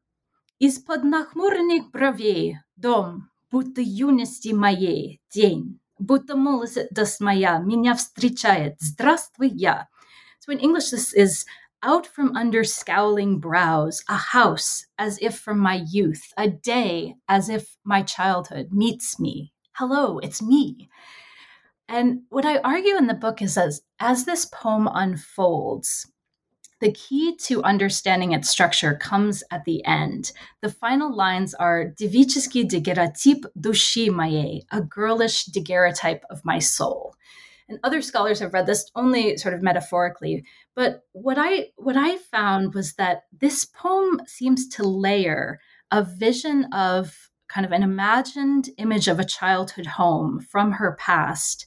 [0.62, 9.88] Из-под нахмуренных бровей, дом, будто юности моей, день, будто молодость моя меня встречает, здравствуй я.
[10.40, 11.46] So in English, this is
[11.84, 17.50] out from under scowling brows, a house as if from my youth, a day as
[17.50, 19.54] if my childhood meets me.
[19.74, 20.90] Hello, it's me.
[21.88, 26.06] And what I argue in the book is as, as this poem unfolds,
[26.81, 30.33] the key to understanding its structure comes at the end.
[30.61, 37.15] The final lines are Devichesky daguerreotyp dushi maye, a girlish daguerreotype of my soul
[37.69, 42.17] and other scholars have read this only sort of metaphorically but what i what i
[42.17, 45.61] found was that this poem seems to layer
[45.91, 51.67] a vision of kind of an imagined image of a childhood home from her past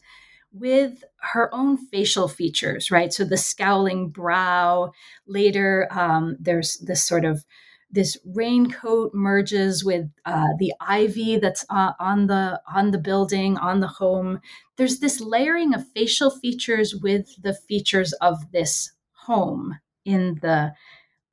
[0.59, 3.11] with her own facial features, right?
[3.13, 4.91] So the scowling brow.
[5.27, 7.45] Later, um, there's this sort of
[7.89, 13.79] this raincoat merges with uh, the ivy that's uh, on the on the building on
[13.79, 14.39] the home
[14.75, 18.91] there's this layering of facial features with the features of this
[19.25, 20.73] home in the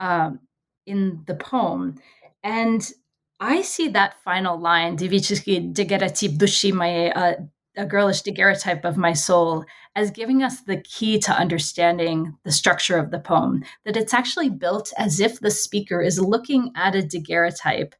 [0.00, 0.38] um,
[0.86, 1.96] in the poem
[2.42, 2.92] and
[3.40, 6.72] i see that final line divichiki degeratip dushi
[7.16, 7.34] uh,
[7.76, 9.64] a girlish daguerreotype of my soul
[9.96, 14.48] as giving us the key to understanding the structure of the poem, that it's actually
[14.48, 17.94] built as if the speaker is looking at a daguerreotype.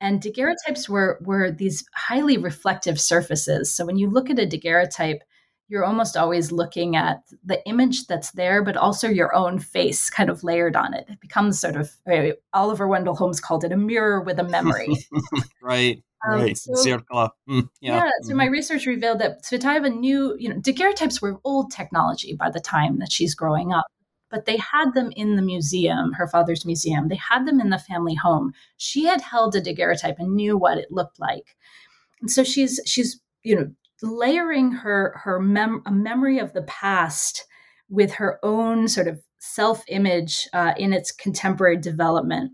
[0.00, 3.72] And daguerreotypes were, were these highly reflective surfaces.
[3.72, 5.20] So when you look at a daguerreotype,
[5.68, 10.28] you're almost always looking at the image that's there, but also your own face kind
[10.28, 11.06] of layered on it.
[11.08, 14.96] It becomes sort of, uh, Oliver Wendell Holmes called it a mirror with a memory.
[15.62, 16.02] right.
[16.26, 16.56] Um, right.
[16.56, 17.96] So, mm, yeah.
[17.96, 18.10] yeah.
[18.22, 18.36] So mm-hmm.
[18.36, 22.98] my research revealed that Tsvetaeva knew, you know, daguerreotypes were old technology by the time
[22.98, 23.86] that she's growing up,
[24.30, 27.08] but they had them in the museum, her father's museum.
[27.08, 28.52] They had them in the family home.
[28.76, 31.56] She had held a daguerreotype and knew what it looked like.
[32.20, 33.70] And so she's she's you know
[34.02, 37.46] layering her her mem- a memory of the past
[37.88, 42.52] with her own sort of self image uh, in its contemporary development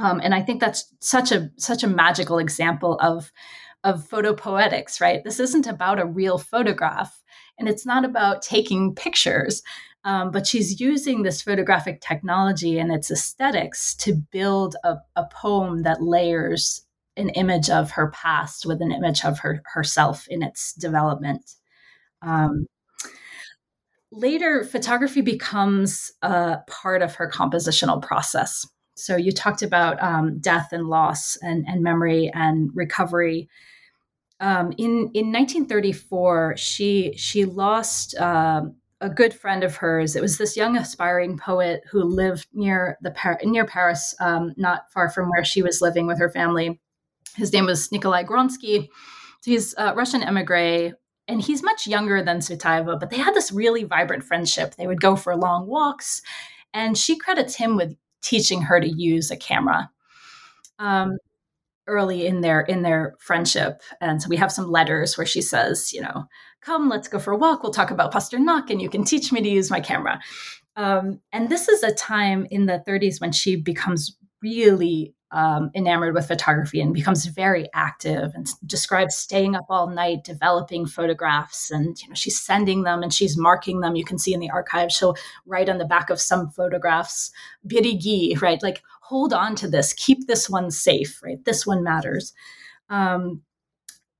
[0.00, 3.32] um, and I think that's such a such a magical example of
[3.84, 5.22] of photopoetics, right?
[5.22, 7.22] This isn't about a real photograph,
[7.58, 9.62] and it's not about taking pictures,
[10.04, 15.82] um, but she's using this photographic technology and its aesthetics to build a, a poem
[15.82, 16.82] that layers
[17.16, 21.54] an image of her past with an image of her herself in its development.
[22.22, 22.66] Um,
[24.12, 28.66] later, photography becomes a part of her compositional process.
[28.96, 33.48] So you talked about um, death and loss and, and memory and recovery.
[34.40, 40.16] Um, in in 1934, she she lost um, a good friend of hers.
[40.16, 44.90] It was this young aspiring poet who lived near the Par- near Paris, um, not
[44.92, 46.80] far from where she was living with her family.
[47.36, 48.88] His name was Nikolai Gronsky.
[49.44, 50.94] He's a Russian emigre,
[51.28, 54.74] and he's much younger than Tsvetaeva, but they had this really vibrant friendship.
[54.74, 56.22] They would go for long walks,
[56.72, 57.94] and she credits him with
[58.26, 59.88] teaching her to use a camera
[60.78, 61.16] um,
[61.86, 63.80] early in their in their friendship.
[64.00, 66.26] And so we have some letters where she says you know
[66.60, 67.62] come let's go for a walk.
[67.62, 70.20] We'll talk about pasternak and you can teach me to use my camera.
[70.76, 76.14] Um, and this is a time in the 30s when she becomes really um, enamored
[76.14, 82.00] with photography and becomes very active and describes staying up all night developing photographs and
[82.02, 84.90] you know she's sending them and she's marking them you can see in the archive
[84.90, 87.30] she'll write on the back of some photographs
[87.68, 88.62] birigi right?
[88.62, 89.92] Like hold on to this.
[89.92, 91.44] Keep this one safe right?
[91.44, 92.32] This one matters.
[92.88, 93.42] Um,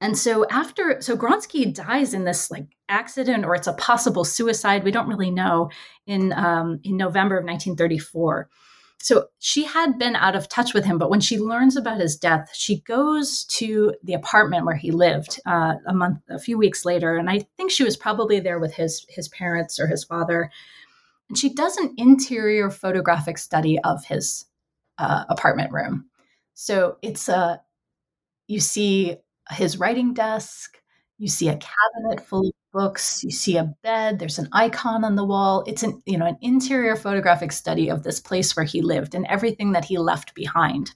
[0.03, 4.85] and so after so Gronsky dies in this like accident or it's a possible suicide
[4.85, 5.71] we don't really know
[6.07, 8.51] in um, in November of 1934
[8.99, 12.17] so she had been out of touch with him, but when she learns about his
[12.17, 16.85] death, she goes to the apartment where he lived uh, a month, a few weeks
[16.85, 20.51] later, and I think she was probably there with his his parents or his father.
[21.29, 24.47] And she does an interior photographic study of his
[24.99, 26.07] uh, apartment room.
[26.55, 27.61] So it's a
[28.49, 29.17] you see
[29.51, 30.81] his writing desk,
[31.19, 35.17] you see a cabinet full of books, you see a bed, there's an icon on
[35.17, 35.65] the wall.
[35.67, 39.27] It's an, you know, an interior photographic study of this place where he lived and
[39.29, 40.91] everything that he left behind.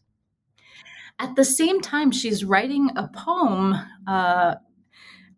[1.18, 4.56] At the same time, she's writing a poem, uh,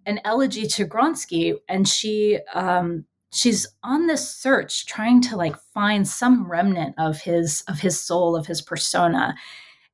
[0.04, 6.08] an elegy to Gronsky, and she um, she's on this search, trying to like find
[6.08, 9.36] some remnant of his of his soul, of his persona.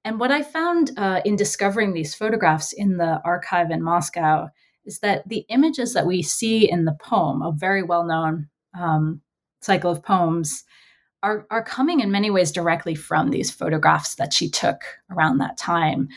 [0.02, 4.48] And what I found uh, in discovering these photographs in the archive in Moscow
[4.88, 9.20] is that the images that we see in the poem, a very well known um,
[9.60, 10.64] cycle of poems,
[11.22, 15.58] are, are coming in many ways directly from these photographs that she took around that
[15.58, 16.08] time.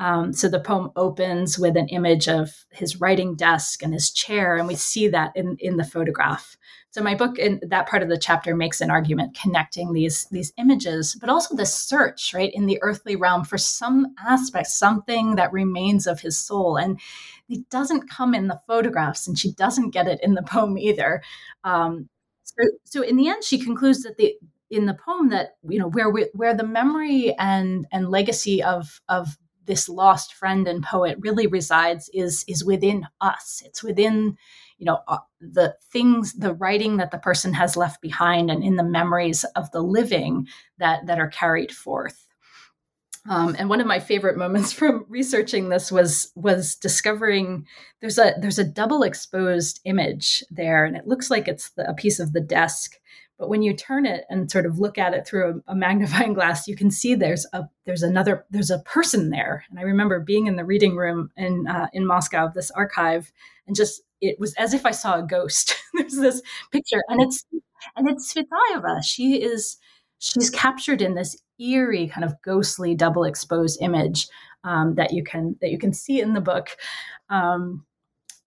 [0.00, 4.56] Um, so the poem opens with an image of his writing desk and his chair,
[4.56, 6.56] and we see that in, in the photograph.
[6.90, 10.54] So my book in that part of the chapter makes an argument connecting these these
[10.56, 15.52] images, but also the search, right, in the earthly realm for some aspect, something that
[15.52, 16.78] remains of his soul.
[16.78, 16.98] And
[17.50, 21.22] it doesn't come in the photographs, and she doesn't get it in the poem either.
[21.62, 22.08] Um,
[22.42, 24.34] so, so in the end, she concludes that the
[24.70, 29.00] in the poem that you know where we, where the memory and and legacy of
[29.10, 29.36] of
[29.70, 33.62] this lost friend and poet really resides is is within us.
[33.64, 34.36] It's within
[34.78, 38.74] you know uh, the things the writing that the person has left behind and in
[38.74, 40.48] the memories of the living
[40.78, 42.26] that that are carried forth
[43.28, 47.66] Um, and one of my favorite moments from researching this was was discovering
[48.00, 51.94] there's a there's a double exposed image there, and it looks like it's the, a
[51.94, 52.96] piece of the desk.
[53.40, 56.34] But when you turn it and sort of look at it through a, a magnifying
[56.34, 59.64] glass, you can see there's a there's another there's a person there.
[59.70, 63.32] And I remember being in the reading room in uh, in Moscow of this archive,
[63.66, 65.74] and just it was as if I saw a ghost.
[65.94, 67.46] there's this picture, and it's
[67.96, 69.02] and it's Tsvetaeva.
[69.02, 69.78] She is
[70.18, 74.28] she's captured in this eerie kind of ghostly double exposed image
[74.64, 76.76] um, that you can that you can see in the book
[77.30, 77.86] um,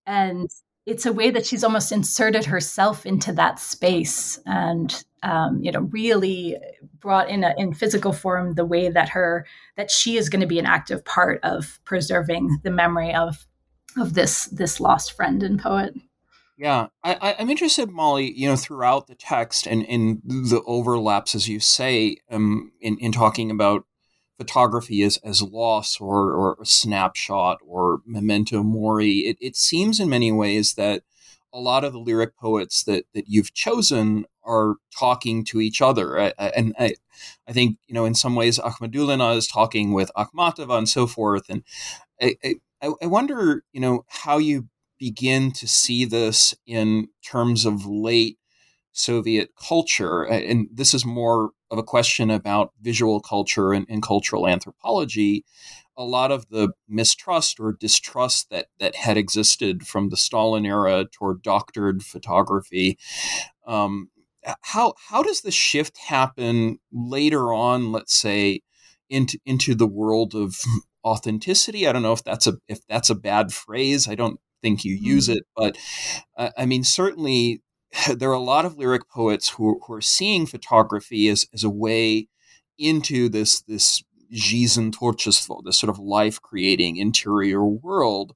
[0.05, 0.51] and
[0.85, 5.81] it's a way that she's almost inserted herself into that space and um, you know
[5.91, 6.57] really
[6.99, 9.45] brought in a, in physical form the way that her
[9.77, 13.45] that she is going to be an active part of preserving the memory of
[13.97, 15.93] of this this lost friend and poet
[16.55, 18.31] yeah, I, am interested, Molly.
[18.31, 23.11] You know, throughout the text and in the overlaps, as you say, um, in in
[23.11, 23.85] talking about
[24.37, 30.09] photography as as loss or or a snapshot or memento mori, it, it seems in
[30.09, 31.03] many ways that
[31.53, 36.19] a lot of the lyric poets that that you've chosen are talking to each other,
[36.19, 36.95] I, I, and I,
[37.47, 41.43] I think you know in some ways Akhmadulina is talking with Akhmatova and so forth,
[41.49, 41.63] and
[42.21, 42.35] I,
[42.81, 44.67] I, I wonder you know how you
[44.99, 48.37] begin to see this in terms of late
[48.93, 50.23] Soviet culture.
[50.23, 55.43] And this is more of a question about visual culture and, and, cultural anthropology.
[55.97, 61.05] A lot of the mistrust or distrust that, that had existed from the Stalin era
[61.11, 62.97] toward doctored photography.
[63.65, 64.09] Um,
[64.61, 68.61] how, how does the shift happen later on, let's say,
[69.09, 70.59] into, into the world of
[71.03, 71.87] authenticity?
[71.87, 74.07] I don't know if that's a if that's a bad phrase.
[74.07, 75.37] I don't think you use mm-hmm.
[75.37, 75.43] it.
[75.55, 75.77] But
[76.37, 77.62] uh, I mean, certainly
[78.15, 81.69] there are a lot of lyric poets who, who are seeing photography as, as a
[81.69, 82.27] way
[82.77, 88.33] into this this zhiznetvorchestvo, this sort of life creating interior world.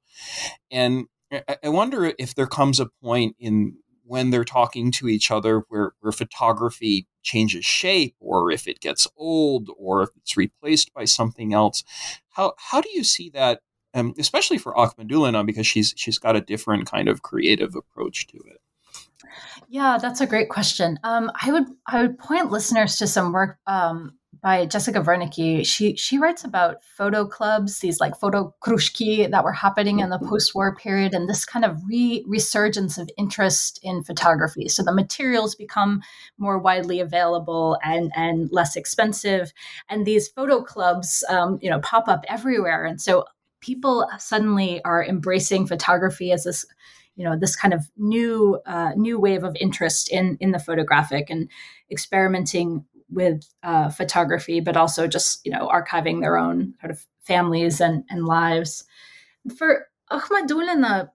[0.69, 5.31] And I, I wonder if there comes a point in when they're talking to each
[5.31, 10.93] other where, where photography changes shape or if it gets old or if it's replaced
[10.93, 11.83] by something else.
[12.29, 13.59] How, how do you see that,
[13.93, 18.37] um, especially for Akhmadulina, because she's, she's got a different kind of creative approach to
[18.37, 18.61] it?
[19.67, 20.99] Yeah, that's a great question.
[21.03, 25.65] Um, I would I would point listeners to some work um, by Jessica Werneke.
[25.65, 30.19] She she writes about photo clubs, these like photo krushki that were happening in the
[30.19, 34.69] post-war period, and this kind of re- resurgence of interest in photography.
[34.69, 36.01] So the materials become
[36.37, 39.51] more widely available and and less expensive,
[39.89, 42.85] and these photo clubs, um, you know, pop up everywhere.
[42.85, 43.25] And so
[43.59, 46.65] people suddenly are embracing photography as this
[47.17, 51.29] you know this kind of new uh, new wave of interest in in the photographic
[51.29, 51.49] and
[51.91, 57.81] experimenting with uh, photography but also just you know archiving their own sort of families
[57.81, 58.85] and, and lives.
[59.57, 61.09] For Akhmadulina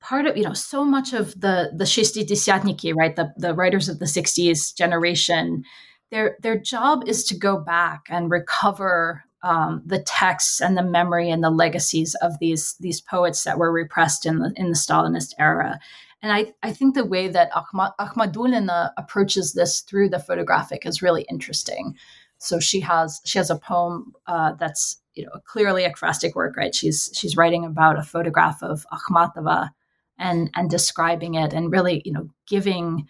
[0.00, 3.98] part of you know so much of the the Shestidesiatniki, right the the writers of
[3.98, 5.64] the 60s generation
[6.10, 11.30] their their job is to go back and recover um, the texts and the memory
[11.30, 15.34] and the legacies of these these poets that were repressed in the in the Stalinist
[15.38, 15.80] era.
[16.22, 21.02] And I, I think the way that Ahmad, Akhmadulina approaches this through the photographic is
[21.02, 21.96] really interesting.
[22.38, 26.56] So she has she has a poem uh, that's you know clearly a ekphrastic work,
[26.56, 26.74] right?
[26.74, 29.70] She's she's writing about a photograph of Akhmatova
[30.18, 33.08] and and describing it and really you know giving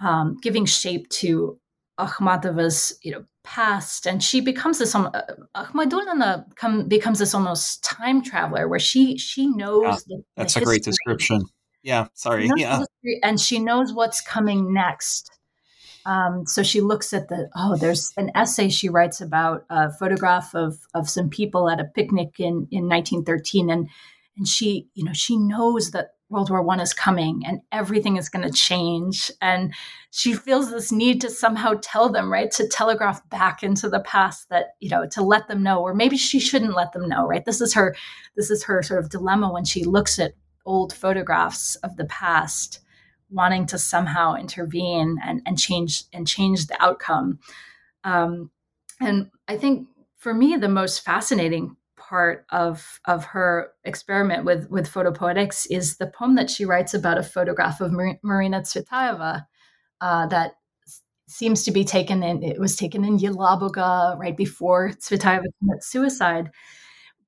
[0.00, 1.58] um, giving shape to
[1.98, 5.10] Akhmatova's you know past and she becomes this um,
[5.54, 10.60] Akhmadulina come, becomes this almost time traveler where she she knows yeah, the, that's the
[10.60, 11.44] a great description.
[11.82, 12.84] Yeah sorry yeah.
[13.22, 15.30] and she knows what's coming next.
[16.06, 20.54] Um, so she looks at the oh there's an essay she writes about a photograph
[20.54, 23.88] of of some people at a picnic in in 1913 and
[24.36, 28.28] and she you know she knows that World War One is coming and everything is
[28.28, 29.30] going to change.
[29.40, 29.72] And
[30.10, 34.48] she feels this need to somehow tell them, right, to telegraph back into the past
[34.50, 37.44] that you know to let them know, or maybe she shouldn't let them know, right?
[37.44, 37.94] This is her,
[38.36, 40.34] this is her sort of dilemma when she looks at
[40.66, 42.80] old photographs of the past,
[43.30, 47.38] wanting to somehow intervene and and change and change the outcome.
[48.02, 48.50] Um,
[49.00, 51.76] and I think for me, the most fascinating
[52.14, 57.18] part of of her experiment with with photopoetics is the poem that she writes about
[57.18, 59.44] a photograph of Mar- Marina Tsvetaeva
[60.00, 60.52] uh, that
[61.26, 66.52] seems to be taken in it was taken in Yelabuga right before Tsvetaeva committed suicide.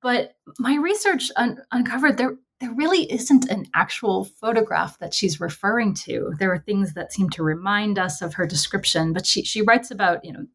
[0.01, 5.95] But my research un- uncovered there there really isn't an actual photograph that she's referring
[5.95, 6.31] to.
[6.39, 9.91] There are things that seem to remind us of her description, but she she writes
[9.91, 10.45] about you know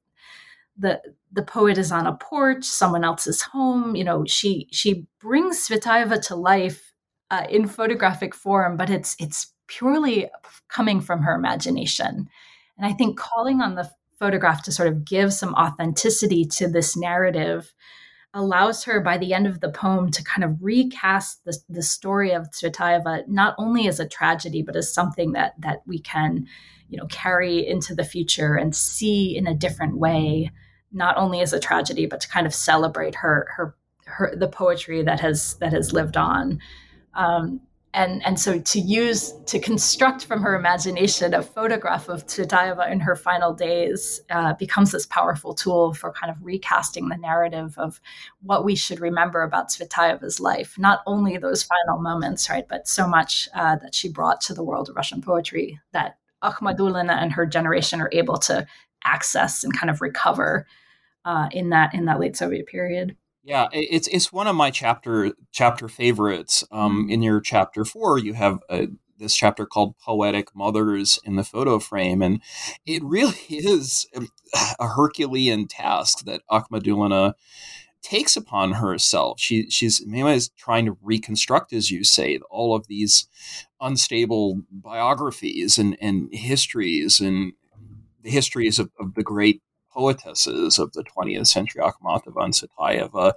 [0.77, 1.01] the
[1.33, 3.97] the poet is on a porch, someone else's home.
[3.97, 6.93] You know, she she brings Tsvetaeva to life
[7.31, 10.29] uh, in photographic form, but it's it's purely
[10.69, 12.29] coming from her imagination.
[12.77, 16.97] And I think calling on the photograph to sort of give some authenticity to this
[16.97, 17.73] narrative
[18.35, 22.33] allows her by the end of the poem to kind of recast the, the story
[22.33, 26.47] of Tsvetaeva not only as a tragedy but as something that that we can
[26.93, 30.51] you know carry into the future and see in a different way
[30.93, 33.75] not only as a tragedy but to kind of celebrate her her
[34.05, 36.61] her the poetry that has that has lived on
[37.15, 37.61] um,
[37.95, 43.01] and and so to use to construct from her imagination a photograph of Tsvetaeva in
[43.01, 48.01] her final days uh, becomes this powerful tool for kind of recasting the narrative of
[48.43, 50.79] what we should remember about Tsvetaeva's life.
[50.79, 54.65] Not only those final moments, right, but so much uh, that she brought to the
[54.65, 58.67] world of Russian poetry that Akhmadulina and her generation are able to
[59.05, 60.67] access and kind of recover
[61.25, 63.17] uh, in that in that late Soviet period.
[63.45, 66.65] Yeah, it's it's one of my chapter chapter favorites.
[66.71, 68.89] Um, in your chapter four, you have a,
[69.19, 72.41] this chapter called "Poetic Mothers" in the photo frame, and
[72.87, 74.07] it really is
[74.79, 77.35] a Herculean task that Akhmadulina
[78.03, 79.41] takes upon herself.
[79.41, 83.29] She she's Mima is trying to reconstruct, as you say, all of these
[83.81, 87.53] unstable biographies and and histories and
[88.23, 93.35] the histories of, of the great poetesses of the 20th century, Akhmatova and Tsvetaeva.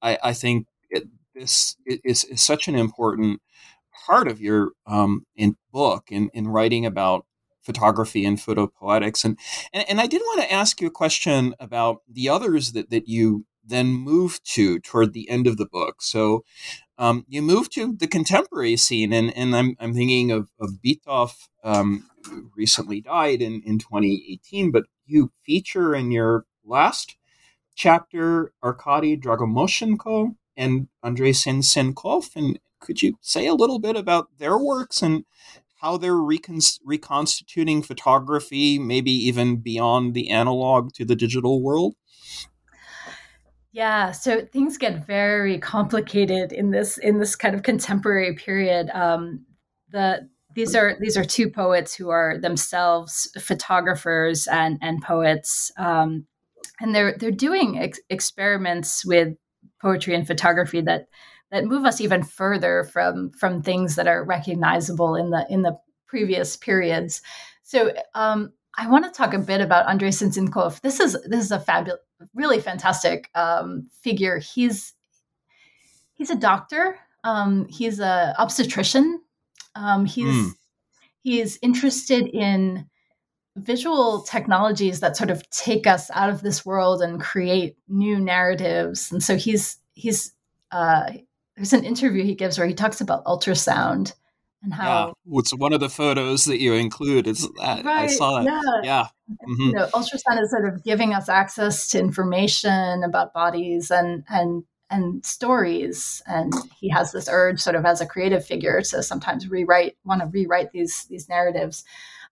[0.00, 3.40] I, I think it, this is, is, such an important
[4.06, 7.26] part of your um, in book in, in writing about
[7.60, 9.24] photography and photopoetics.
[9.24, 9.38] And,
[9.72, 13.08] and, and I did want to ask you a question about the others that, that
[13.08, 16.02] you then move to toward the end of the book.
[16.02, 16.44] So
[16.98, 21.48] um, you move to the contemporary scene, and, and I'm, I'm thinking of, of Bitov,
[21.62, 22.08] um,
[22.56, 27.16] recently died in, in 2018, but you feature in your last
[27.74, 32.34] chapter Arkady Dragomoshchenko and Andrei Sen-Sen'kov.
[32.34, 35.24] And could you say a little bit about their works and
[35.80, 41.94] how they're recon- reconstituting photography, maybe even beyond the analog to the digital world?
[43.72, 48.90] Yeah, so things get very complicated in this in this kind of contemporary period.
[48.90, 49.44] Um,
[49.90, 56.26] the these are these are two poets who are themselves photographers and and poets, um,
[56.80, 59.36] and they're they're doing ex- experiments with
[59.82, 61.06] poetry and photography that
[61.50, 65.78] that move us even further from from things that are recognizable in the in the
[66.06, 67.20] previous periods.
[67.64, 70.80] So um, I want to talk a bit about Andrei Sen-Sen'kov.
[70.80, 72.00] This is this is a fabulous,
[72.34, 74.38] really fantastic um, figure.
[74.38, 74.94] He's
[76.14, 76.98] he's a doctor.
[77.24, 79.20] Um, he's a obstetrician
[79.78, 80.50] um, he's mm.
[81.22, 82.86] he's interested in
[83.56, 89.12] visual technologies that sort of take us out of this world and create new narratives.
[89.12, 90.32] And so he's he's
[90.72, 91.12] uh,
[91.56, 94.14] there's an interview he gives where he talks about ultrasound
[94.62, 97.26] and how yeah, it's one of the photos that you include.
[97.26, 98.44] It's right, I saw that.
[98.44, 99.06] Yeah, yeah.
[99.48, 99.62] Mm-hmm.
[99.62, 104.64] You know, ultrasound is sort of giving us access to information about bodies and and
[104.90, 109.48] and stories and he has this urge sort of as a creative figure to sometimes
[109.48, 111.84] rewrite want to rewrite these these narratives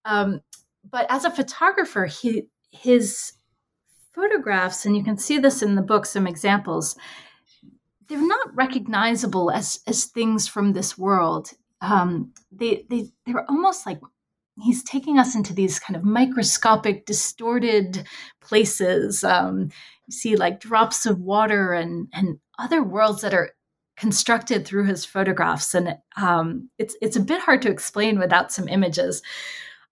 [0.05, 0.41] um,
[0.91, 3.33] but as a photographer he his
[4.14, 6.97] photographs and you can see this in the book some examples
[8.09, 14.01] they're not recognizable as as things from this world um, they they they're almost like
[14.62, 18.07] he's taking us into these kind of microscopic distorted
[18.41, 19.68] places um,
[20.07, 23.51] you see like drops of water and and other worlds that are
[23.97, 28.68] constructed through his photographs, and um, it's it's a bit hard to explain without some
[28.68, 29.22] images.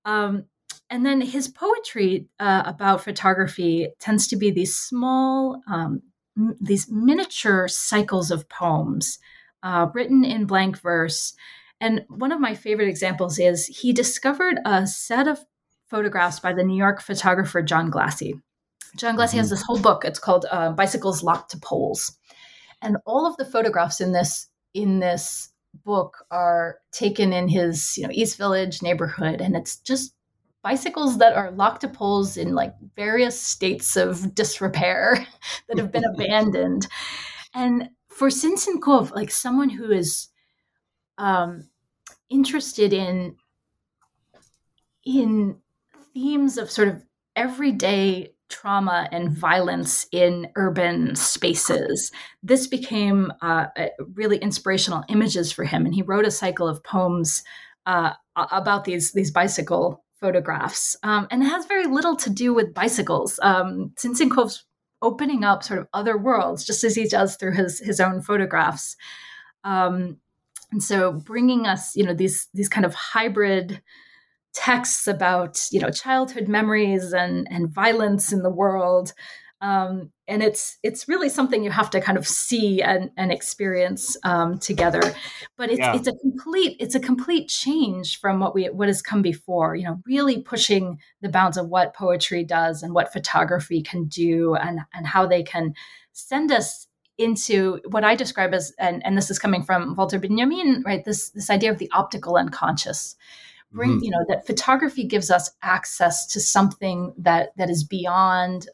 [0.05, 0.45] Um,
[0.91, 6.03] and then his poetry uh, about photography tends to be these small, um,
[6.37, 9.19] m- these miniature cycles of poems
[9.63, 11.35] uh, written in blank verse.
[11.81, 15.45] And one of my favorite examples is he discovered a set of
[15.89, 18.35] photographs by the New York photographer John Glassie.
[18.97, 19.41] John Glassie mm-hmm.
[19.41, 20.05] has this whole book.
[20.05, 22.17] It's called uh, Bicycles Locked to Poles
[22.85, 25.49] and all of the photographs in this in this
[25.85, 30.15] book are taken in his you know east village neighborhood and it's just
[30.63, 35.27] bicycles that are locked to poles in like various states of disrepair
[35.69, 36.87] that have been abandoned
[37.55, 40.29] and for Sen-Sen'kov, like someone who is
[41.19, 41.69] um,
[42.31, 43.37] interested in
[45.05, 45.57] in
[46.15, 47.05] themes of sort of
[47.37, 52.13] everyday trauma and violence in urban spaces.
[52.43, 53.67] This became uh,
[54.15, 57.43] really inspirational images for him, and he wrote a cycle of poems
[57.87, 62.75] uh, about these these bicycle photographs, um, and it has very little to do with
[62.75, 63.39] bicycles.
[63.43, 64.65] Um, Sen-Sen'kov's
[65.03, 68.97] opening up sort of other worlds, just as he does through his his own photographs.
[69.65, 70.19] Um,
[70.75, 73.81] and so, bringing us, you know, these these kind of hybrid
[74.55, 79.13] texts about you know childhood memories and and violence in the world
[79.61, 84.17] um, and it's it's really something you have to kind of see and, and experience
[84.25, 85.01] um, together
[85.57, 85.95] but it's, yeah.
[85.95, 89.85] it's a complete it's a complete change from what we what has come before you
[89.85, 94.81] know really pushing the bounds of what poetry does and what photography can do and
[94.93, 95.73] and how they can
[96.13, 96.89] send us
[97.19, 101.05] into what I describe as and, and this is coming from Walter Benjamin, right?
[101.05, 103.17] This this idea of the optical unconscious.
[103.73, 104.05] Bring, mm-hmm.
[104.05, 108.69] you know, that photography gives us access to something that that is beyond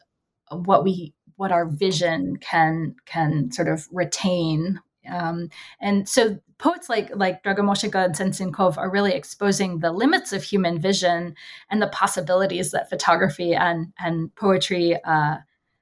[0.51, 4.79] what we what our vision can can sort of retain
[5.09, 10.43] um, and so poets like like Dragomoshchenko and Sen-Sen'kov are really exposing the limits of
[10.43, 11.35] human vision
[11.69, 15.37] and the possibilities that photography and and poetry uh,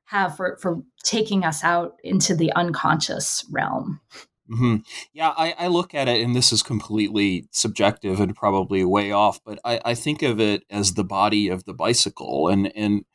[0.10, 4.02] have for for taking us out into the unconscious realm.
[4.50, 4.78] Mm-hmm.
[5.14, 9.40] Yeah, I, I, look at it, and this is completely subjective and probably way off,
[9.46, 13.06] but I, I think of it as the body of the bicycle, and and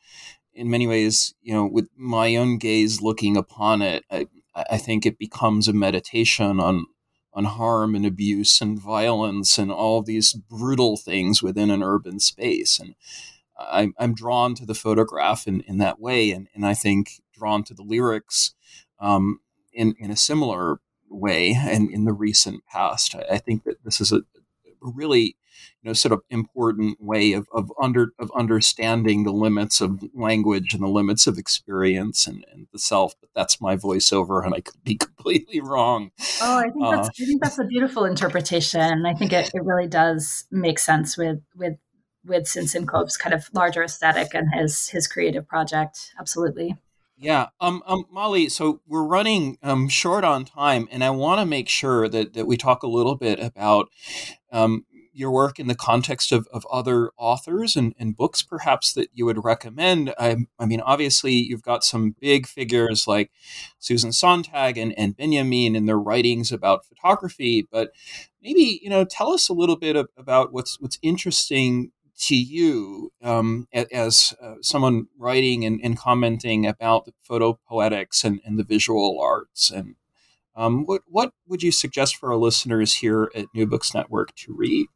[0.53, 5.05] in many ways, you know, with my own gaze looking upon it, I, I think
[5.05, 6.85] it becomes a meditation on
[7.33, 12.79] on harm and abuse and violence and all these brutal things within an urban space.
[12.79, 12.95] And
[13.57, 16.31] I'm, I'm drawn to the photograph in, in that way.
[16.31, 18.53] And, and I think drawn to the lyrics
[18.99, 19.39] um,
[19.73, 20.79] in, in a similar
[21.09, 23.15] way and in the recent past.
[23.15, 24.21] I, I think that this is a,
[24.81, 25.35] really
[25.81, 30.73] you know sort of important way of, of under of understanding the limits of language
[30.73, 34.59] and the limits of experience and, and the self but that's my voiceover and i
[34.59, 39.05] could be completely wrong oh i think that's uh, i think that's a beautiful interpretation
[39.05, 41.75] i think it, it really does make sense with with
[42.25, 46.75] with Sen-Sen'kov's kind of larger aesthetic and his his creative project absolutely
[47.17, 48.49] yeah, um, um, Molly.
[48.49, 52.45] So we're running um, short on time, and I want to make sure that that
[52.45, 53.89] we talk a little bit about
[54.51, 59.09] um, your work in the context of, of other authors and, and books, perhaps that
[59.13, 60.13] you would recommend.
[60.19, 63.31] I, I mean, obviously, you've got some big figures like
[63.79, 67.91] Susan Sontag and, and Benjamin in their writings about photography, but
[68.43, 73.11] maybe you know, tell us a little bit of, about what's what's interesting to you
[73.21, 79.19] um, as uh, someone writing and, and, commenting about photo poetics and, and the visual
[79.21, 79.95] arts and
[80.55, 84.53] um, what what would you suggest for our listeners here at New Books Network to
[84.53, 84.87] read?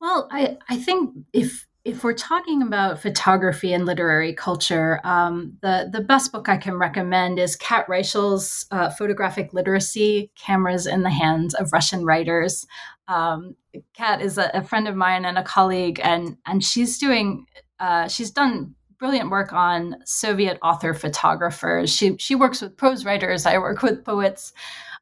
[0.00, 5.88] Well, I, I think if if we're talking about photography and literary culture, um, the
[5.92, 11.10] the best book I can recommend is Kat Reischl's uh, Photographic Literacy: Cameras in the
[11.10, 12.66] Hands of Russian Writers.
[13.06, 13.54] Um,
[13.92, 17.44] Kat is a, a, friend of mine and a colleague, and and she's doing
[17.78, 21.94] uh, she's done brilliant work on Soviet author photographers.
[21.94, 23.44] She she works with prose writers.
[23.44, 24.54] I work with poets.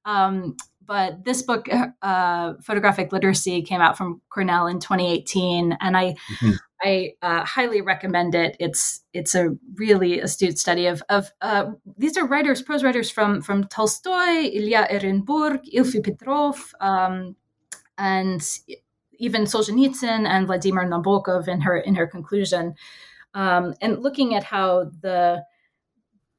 [0.04, 0.56] Um,
[0.86, 1.68] but this book,
[2.02, 6.52] uh, Photographic Literacy, came out from Cornell in 2018, and I mm-hmm.
[6.82, 8.56] I uh, highly recommend it.
[8.58, 13.42] It's it's a really astute study of of uh, these are writers, prose writers from
[13.42, 17.36] from Tolstoy, Ilya Ehrenburg, Ilfi Petrov, um,
[17.98, 18.42] and
[19.18, 22.74] even Solzhenitsyn and Vladimir Nabokov in her in her conclusion,
[23.34, 25.44] um, and looking at how the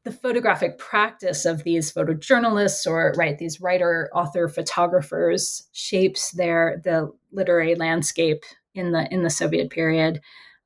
[0.04, 7.12] the photographic practice of these photojournalists or right these writer author photographers shapes their the
[7.32, 8.44] literary landscape
[8.76, 10.22] in the in the soviet period.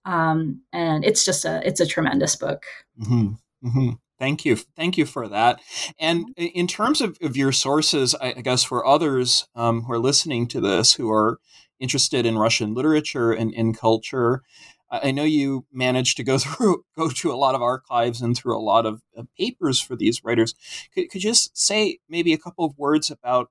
[0.06, 2.64] Um, and it's just a it's a tremendous book.
[3.00, 3.68] Mm-hmm.
[3.68, 3.90] Mm-hmm.
[4.20, 4.56] thank you.
[4.56, 5.60] Thank you for that.
[6.00, 10.48] And in terms of, of your sources i guess for others um, who are listening
[10.48, 11.40] to this who are
[11.80, 14.42] interested in russian literature and in culture
[14.90, 18.58] I know you managed to go through go to a lot of archives and through
[18.58, 20.56] a lot of uh, papers for these writers.
[20.94, 23.50] Could, could you just say maybe a couple of words about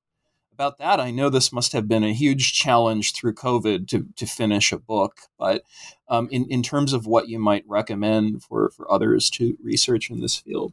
[0.52, 1.00] about that?
[1.00, 4.78] I know this must have been a huge challenge through COVID to to finish a
[4.78, 5.62] book, but
[6.08, 10.20] um, in in terms of what you might recommend for for others to research in
[10.20, 10.72] this field.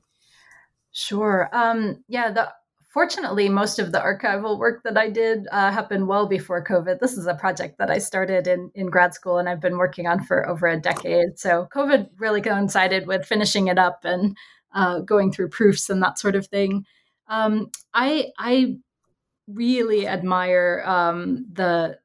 [0.93, 1.49] Sure.
[1.51, 2.31] Um, yeah.
[2.31, 2.53] The
[2.93, 6.99] fortunately, most of the archival work that I did uh, happened well before COVID.
[6.99, 10.05] This is a project that I started in, in grad school and I've been working
[10.05, 11.39] on for over a decade.
[11.39, 14.37] So COVID really coincided with finishing it up and
[14.75, 16.85] uh, going through proofs and that sort of thing.
[17.27, 18.77] Um, I I
[19.47, 21.97] really admire um, the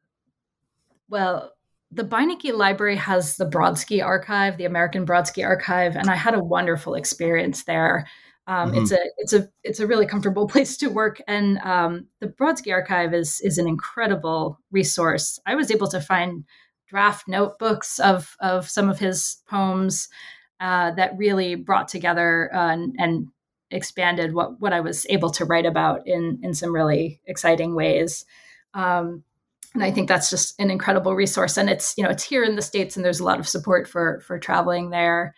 [1.09, 1.53] well.
[1.91, 6.45] The Beinecke Library has the Brodsky Archive, the American Brodsky Archive, and I had a
[6.45, 8.07] wonderful experience there.
[8.49, 8.83] Um, mm-hmm.
[8.83, 12.73] It's a it's a it's a really comfortable place to work, and um, the Brodsky
[12.73, 15.39] Archive is is an incredible resource.
[15.47, 16.45] I was able to find
[16.89, 20.09] draft notebooks of of some of his poems
[20.61, 23.29] uh, that really brought together uh, and, and,
[23.71, 28.25] expanded what what I was able to write about in in some really exciting ways.
[28.73, 29.25] Um,
[29.75, 31.59] and I think that's just an incredible resource.
[31.59, 33.87] And it's you know it's here in the states, and there's a lot of support
[33.87, 35.35] for for traveling there.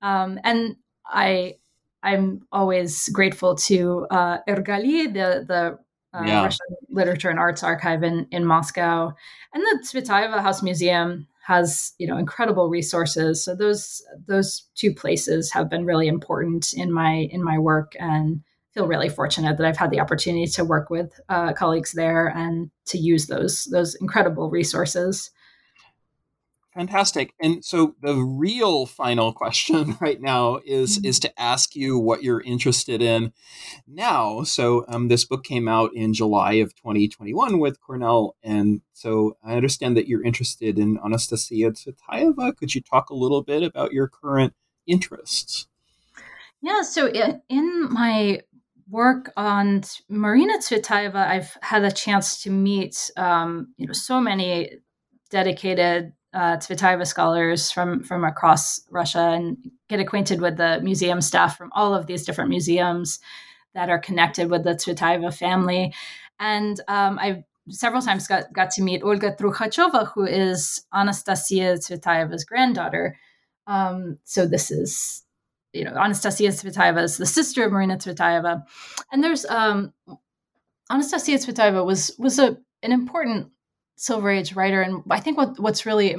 [0.00, 0.76] Um, and
[1.06, 1.56] I
[2.02, 5.78] I'm always grateful to uh, RGALI, the the
[6.16, 6.42] uh, yeah.
[6.44, 9.12] Russian Literature and Arts Archive in in Moscow,
[9.52, 13.42] and the Tsvetaeva House Museum has you know incredible resources.
[13.44, 18.42] So those those two places have been really important in my in my work, and
[18.76, 22.70] feel really fortunate that I've had the opportunity to work with uh, colleagues there and
[22.86, 25.30] to use those those incredible resources.
[26.76, 27.32] Fantastic.
[27.40, 31.06] And so the real final question right now is mm-hmm.
[31.06, 33.32] is to ask you what you're interested in
[33.88, 34.42] now.
[34.42, 39.54] So um, this book came out in July of 2021 with Cornell, and so I
[39.54, 42.54] understand that you're interested in Anastasia Tsvetaeva.
[42.58, 44.52] Could you talk a little bit about your current
[44.86, 45.68] interests?
[46.60, 46.82] Yeah.
[46.82, 47.10] So
[47.48, 48.42] in my
[48.90, 54.72] work on Marina Tsvetaeva, I've had a chance to meet um, you know so many
[55.30, 59.56] dedicated uh, Tsvetaeva scholars from from across Russia and
[59.88, 63.20] get acquainted with the museum staff from all of these different museums
[63.72, 65.94] that are connected with the Tsvetaeva family.
[66.38, 72.44] And um, I several times got, got to meet Olga Trukhacheva, who is Anastasia Tsvetaeva's
[72.44, 73.16] granddaughter.
[73.66, 75.24] Um, so this is,
[75.72, 78.62] you know, Anastasia Tsvetaeva is the sister of Marina Tsvetaeva.
[79.10, 79.94] And there's um,
[80.90, 83.52] Anastasia Tsvetaeva was was a an important
[83.96, 86.16] Silver Age writer, and I think what what's really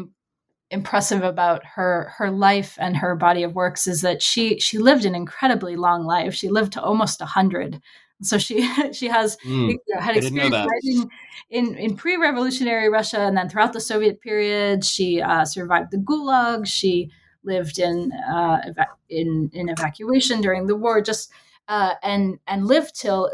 [0.70, 5.06] impressive about her her life and her body of works is that she she lived
[5.06, 6.34] an incredibly long life.
[6.34, 7.82] She lived to almost a hundred.
[8.22, 11.10] So she she has mm, you know, had experience writing
[11.50, 16.66] in in pre-revolutionary Russia, and then throughout the Soviet period, she uh, survived the Gulag.
[16.66, 17.12] She
[17.44, 21.32] lived in uh, eva- in in evacuation during the war, just
[21.68, 23.32] uh, and and lived till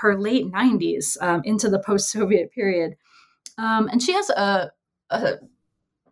[0.00, 2.96] her late nineties um, into the post-Soviet period.
[3.58, 4.72] Um, and she has a,
[5.10, 5.34] a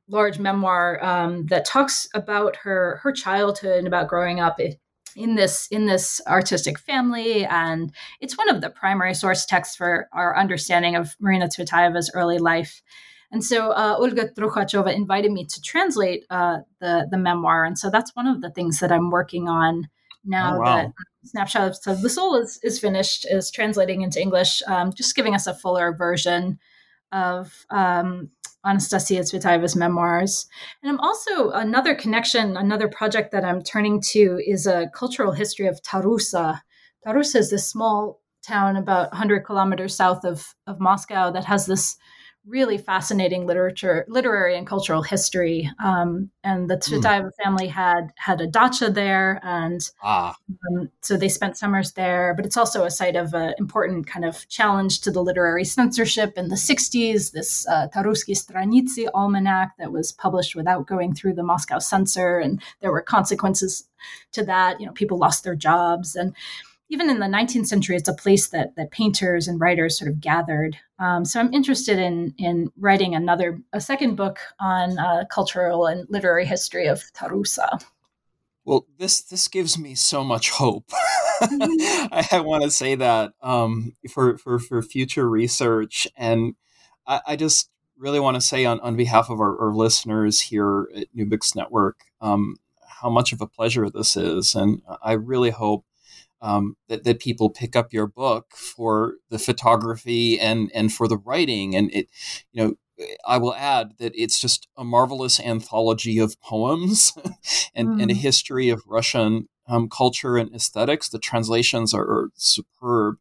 [0.09, 4.61] large memoir um, that talks about her her childhood and about growing up
[5.17, 10.09] in this in this artistic family and it's one of the primary source texts for
[10.13, 12.83] our understanding of Marina Tsvetaeva's early life.
[13.31, 17.89] And so uh, Olga Trukhacheva invited me to translate uh, the the memoir, and so
[17.89, 19.89] that's one of the things that I'm working on
[20.25, 20.77] now oh, wow.
[20.77, 20.93] that
[21.25, 25.47] Snapshots of the Soul is, is finished, is translating into English, um, just giving us
[25.47, 26.59] a fuller version
[27.13, 28.31] of um,
[28.65, 30.47] Anastasia Tsvetaeva's memoirs.
[30.83, 35.67] And I'm also another connection, another project that I'm turning to is a cultural history
[35.67, 36.61] of Tarusa.
[37.07, 41.97] Tarusa is this small town about 100 kilometers south of, of Moscow that has this
[42.47, 45.71] really fascinating literature, literary and cultural history.
[45.83, 46.95] Um, and the hmm.
[46.95, 47.43] Tsvetaeva mm.
[47.43, 50.35] family had had a dacha there, and ah.
[50.51, 52.35] um, so they spent summers there.
[52.35, 56.33] But it's also a site of an important kind of challenge to the literary censorship
[56.37, 57.33] in the '60s.
[57.33, 62.61] This uh, Taruski Stranitsi almanac that was published without going through the Moscow censor, and
[62.81, 63.85] there were consequences
[64.33, 64.81] to that.
[64.81, 66.35] You know, people lost their jobs and
[66.93, 70.21] even in the 19th century, it's a place that that painters and writers sort of
[70.21, 70.77] gathered.
[70.99, 76.07] Um, so I'm interested in in writing another a second book on uh, cultural and
[76.11, 77.83] literary history of Tarusa.
[78.67, 80.85] Well, this this gives me so much hope.
[81.41, 86.57] I, I want to say that um, for, for for future research, and
[87.07, 90.89] I, I just really want to say on, on behalf of our, our listeners here
[90.95, 95.51] at New Books Network um, how much of a pleasure this is, and I really
[95.51, 95.87] hope
[96.43, 101.17] um, that, that people pick up your book for the photography and and for the
[101.17, 102.09] writing and it
[102.53, 102.75] you know
[103.27, 107.13] I will add that it's just a marvelous anthology of poems
[107.75, 108.03] and, mm.
[108.03, 108.19] and a mm.
[108.19, 111.09] history of Russian um, culture and aesthetics.
[111.09, 113.17] The translations are, are superb.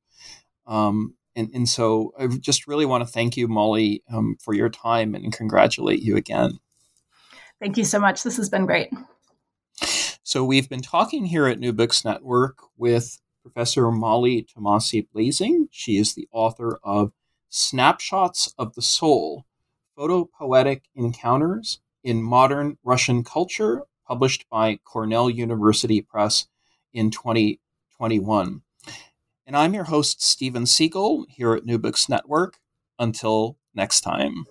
[0.67, 4.69] Um, and, and so I just really want to thank you, Molly, um, for your
[4.69, 6.59] time and congratulate you again.
[7.59, 8.23] Thank you so much.
[8.23, 8.89] This has been great.
[10.23, 15.67] So we've been talking here at New Books Network with Professor Molly Thomasy Blasing.
[15.71, 17.11] She is the author of
[17.49, 19.45] Snapshots of the Soul
[19.97, 26.47] Photopoetic Encounters in Modern Russian Culture, published by Cornell University Press
[26.93, 28.61] in 2021.
[29.47, 32.59] And I'm your host, Stephen Siegel, here at New Books Network.
[32.99, 34.45] Until next time.